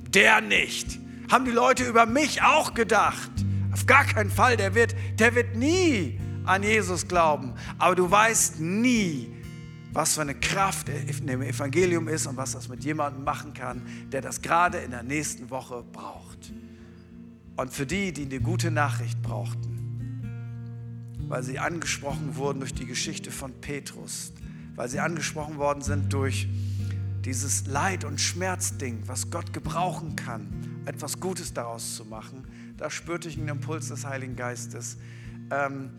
Der 0.08 0.40
nicht. 0.40 1.00
Haben 1.30 1.44
die 1.44 1.52
Leute 1.52 1.84
über 1.84 2.06
mich 2.06 2.42
auch 2.42 2.74
gedacht? 2.74 3.32
Auf 3.74 3.86
gar 3.86 4.06
keinen 4.06 4.32
Fall. 4.32 4.56
Der 4.56 4.74
wird, 4.74 4.96
der 5.20 5.36
wird 5.36 5.58
nie 5.58 6.18
an 6.46 6.64
Jesus 6.64 7.10
glauben. 7.10 7.54
Aber 7.78 7.96
du 7.96 8.10
weißt 8.10 8.62
nie, 8.62 9.30
was 9.92 10.16
für 10.16 10.22
eine 10.22 10.36
Kraft 10.36 10.88
in 10.88 11.28
dem 11.28 11.42
Evangelium 11.42 12.08
ist 12.08 12.26
und 12.26 12.38
was 12.38 12.54
das 12.54 12.70
mit 12.70 12.86
jemandem 12.86 13.26
machen 13.26 13.54
kann, 13.54 13.82
der 14.14 14.22
das 14.22 14.42
gerade 14.42 14.78
in 14.78 14.92
der 14.92 15.04
nächsten 15.04 15.50
Woche 15.50 15.84
braucht. 15.92 16.54
Und 17.56 17.72
für 17.72 17.86
die, 17.86 18.12
die 18.14 18.26
eine 18.26 18.40
gute 18.40 18.72
Nachricht 18.72 19.22
brauchten, 19.22 19.74
weil 21.28 21.44
sie 21.44 21.60
angesprochen 21.60 22.36
wurden 22.36 22.60
durch 22.60 22.74
die 22.74 22.86
Geschichte 22.86 23.32
von 23.32 23.54
Petrus, 23.62 24.34
weil 24.76 24.90
sie 24.90 25.00
angesprochen 25.00 25.58
worden 25.58 25.82
sind 25.82 26.12
durch 26.12 26.48
dieses 27.24 27.68
Leid- 27.68 28.04
und 28.04 28.20
Schmerzding, 28.20 29.04
was 29.06 29.30
Gott 29.30 29.54
gebrauchen 29.54 30.16
kann, 30.16 30.82
etwas 30.86 31.20
Gutes 31.20 31.54
daraus 31.54 31.96
zu 31.96 32.06
machen, 32.06 32.44
da 32.78 32.90
spürte 32.90 33.30
ich 33.30 33.38
einen 33.38 33.48
Impuls 33.48 33.88
des 33.88 34.06
Heiligen 34.06 34.36
Geistes. 34.36 34.98
Ähm, 35.52 35.92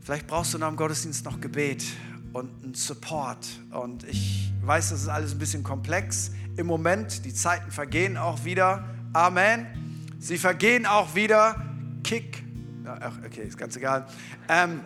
vielleicht 0.00 0.26
brauchst 0.26 0.54
du 0.54 0.58
nach 0.58 0.68
dem 0.68 0.76
Gottesdienst 0.76 1.24
noch 1.24 1.40
Gebet 1.40 1.84
und 2.32 2.50
einen 2.62 2.74
Support. 2.74 3.48
Und 3.70 4.04
ich 4.04 4.52
weiß, 4.62 4.90
das 4.90 5.02
ist 5.02 5.08
alles 5.08 5.32
ein 5.32 5.38
bisschen 5.38 5.62
komplex 5.62 6.30
im 6.56 6.66
Moment. 6.66 7.24
Die 7.24 7.34
Zeiten 7.34 7.70
vergehen 7.70 8.16
auch 8.16 8.44
wieder. 8.44 8.84
Amen. 9.14 9.85
Sie 10.18 10.38
vergehen 10.38 10.86
auch 10.86 11.14
wieder. 11.14 11.64
Kick. 12.02 12.44
Ach, 12.84 13.12
okay, 13.24 13.42
ist 13.42 13.58
ganz 13.58 13.76
egal. 13.76 14.06
Ähm, 14.48 14.80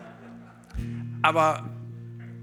aber 1.21 1.69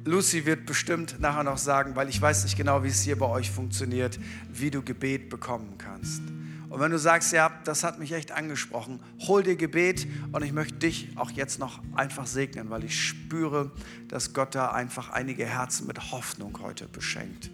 Lucy 0.04 0.46
wird 0.46 0.66
bestimmt 0.66 1.20
nachher 1.20 1.44
noch 1.44 1.58
sagen, 1.58 1.96
weil 1.96 2.08
ich 2.08 2.20
weiß 2.20 2.44
nicht 2.44 2.56
genau, 2.56 2.82
wie 2.82 2.88
es 2.88 3.02
hier 3.02 3.18
bei 3.18 3.26
euch 3.26 3.50
funktioniert, 3.50 4.18
wie 4.50 4.70
du 4.70 4.82
Gebet 4.82 5.28
bekommen 5.28 5.74
kannst. 5.78 6.22
Und 6.70 6.80
wenn 6.80 6.90
du 6.90 6.98
sagst, 6.98 7.32
ja, 7.32 7.50
das 7.64 7.82
hat 7.82 7.98
mich 7.98 8.12
echt 8.12 8.32
angesprochen, 8.32 9.00
hol 9.26 9.42
dir 9.42 9.56
Gebet 9.56 10.06
und 10.32 10.42
ich 10.44 10.52
möchte 10.52 10.74
dich 10.78 11.08
auch 11.16 11.30
jetzt 11.30 11.58
noch 11.58 11.80
einfach 11.94 12.26
segnen, 12.26 12.68
weil 12.70 12.84
ich 12.84 13.08
spüre, 13.08 13.70
dass 14.08 14.34
Gott 14.34 14.54
da 14.54 14.72
einfach 14.72 15.10
einige 15.10 15.46
Herzen 15.46 15.86
mit 15.86 16.12
Hoffnung 16.12 16.58
heute 16.60 16.86
beschenkt. 16.86 17.50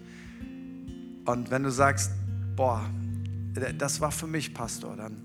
Und 1.25 1.49
wenn 1.49 1.63
du 1.63 1.71
sagst, 1.71 2.11
boah, 2.55 2.89
das 3.77 4.01
war 4.01 4.11
für 4.11 4.27
mich, 4.27 4.53
Pastor, 4.53 4.95
dann, 4.95 5.21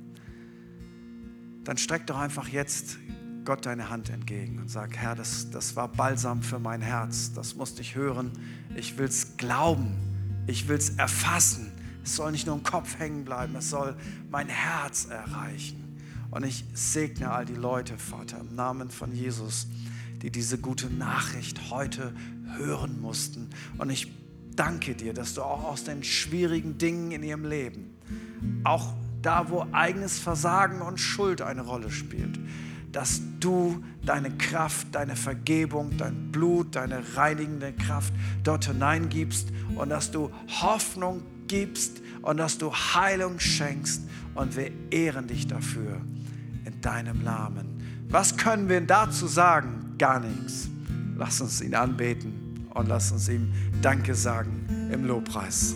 dann 1.65 1.77
streck 1.79 2.07
doch 2.07 2.19
einfach 2.19 2.49
jetzt 2.49 2.99
Gott 3.45 3.67
deine 3.67 3.91
Hand 3.91 4.11
entgegen 4.11 4.59
und 4.59 4.71
sag, 4.71 4.97
Herr, 4.97 5.15
das, 5.15 5.51
das 5.51 5.75
war 5.77 5.89
Balsam 5.89 6.43
für 6.43 6.59
mein 6.59 6.83
Herz, 6.83 7.33
das 7.33 7.57
musste 7.57 7.81
ich 7.81 7.95
hören, 7.95 8.33
ich 8.77 8.99
will 8.99 9.07
es 9.07 9.37
glauben, 9.37 9.97
ich 10.47 10.69
will 10.69 10.77
es 10.77 10.91
erfassen. 10.91 11.73
Es 12.03 12.17
soll 12.17 12.33
nicht 12.33 12.47
nur 12.47 12.57
im 12.57 12.63
Kopf 12.63 12.99
hängen 12.99 13.25
bleiben, 13.25 13.55
es 13.57 13.71
soll 13.71 13.97
mein 14.31 14.49
Herz 14.49 15.07
erreichen. 15.07 15.99
Und 16.31 16.45
ich 16.45 16.65
segne 16.75 17.31
all 17.31 17.45
die 17.45 17.55
Leute, 17.55 17.99
Vater, 17.99 18.41
im 18.41 18.55
Namen 18.55 18.91
von 18.91 19.13
Jesus, 19.13 19.67
die 20.23 20.31
diese 20.31 20.59
gute 20.59 20.89
Nachricht 20.89 21.71
heute 21.71 22.15
hören 22.57 23.01
mussten. 23.01 23.51
Und 23.79 23.91
ich 23.91 24.13
danke 24.55 24.95
dir, 24.95 25.13
dass 25.13 25.35
du 25.35 25.43
auch 25.43 25.65
aus 25.65 25.85
den 25.85 26.05
schwierigen 26.05 26.79
Dingen 26.79 27.13
in 27.13 27.23
ihrem 27.23 27.45
Leben, 27.45 27.90
auch 28.65 28.95
da, 29.23 29.51
wo 29.51 29.67
eigenes 29.73 30.19
Versagen 30.19 30.81
und 30.81 30.99
Schuld 30.99 31.43
eine 31.43 31.63
Rolle 31.63 31.91
spielt, 31.91 32.39
dass 32.93 33.21
du 33.39 33.83
deine 34.05 34.31
Kraft, 34.31 34.89
deine 34.93 35.17
Vergebung, 35.17 35.97
dein 35.97 36.33
Blut, 36.33 36.75
deine 36.77 37.03
reinigende 37.17 37.73
Kraft 37.73 38.13
dort 38.43 38.67
hineingibst 38.67 39.49
und 39.77 39.91
dass 39.91 40.11
du 40.11 40.31
Hoffnung 40.63 41.23
gibst 41.47 42.01
und 42.23 42.39
dass 42.39 42.59
du 42.59 42.73
Heilung 42.73 43.39
schenkst. 43.39 44.03
Und 44.35 44.57
wir 44.57 44.71
ehren 44.91 45.27
dich 45.27 45.47
dafür 45.47 46.01
in 46.65 46.81
deinem 46.81 47.23
Namen. 47.23 47.67
Was 48.09 48.37
können 48.37 48.69
wir 48.69 48.81
dazu 48.81 49.27
sagen? 49.27 49.95
Gar 49.99 50.21
nichts. 50.21 50.69
Lass 51.17 51.41
uns 51.41 51.61
ihn 51.61 51.75
anbeten 51.75 52.67
und 52.71 52.89
lass 52.89 53.13
uns 53.13 53.29
ihm 53.29 53.53
Danke 53.83 54.15
sagen 54.15 54.89
im 54.93 55.05
Lobpreis. 55.05 55.75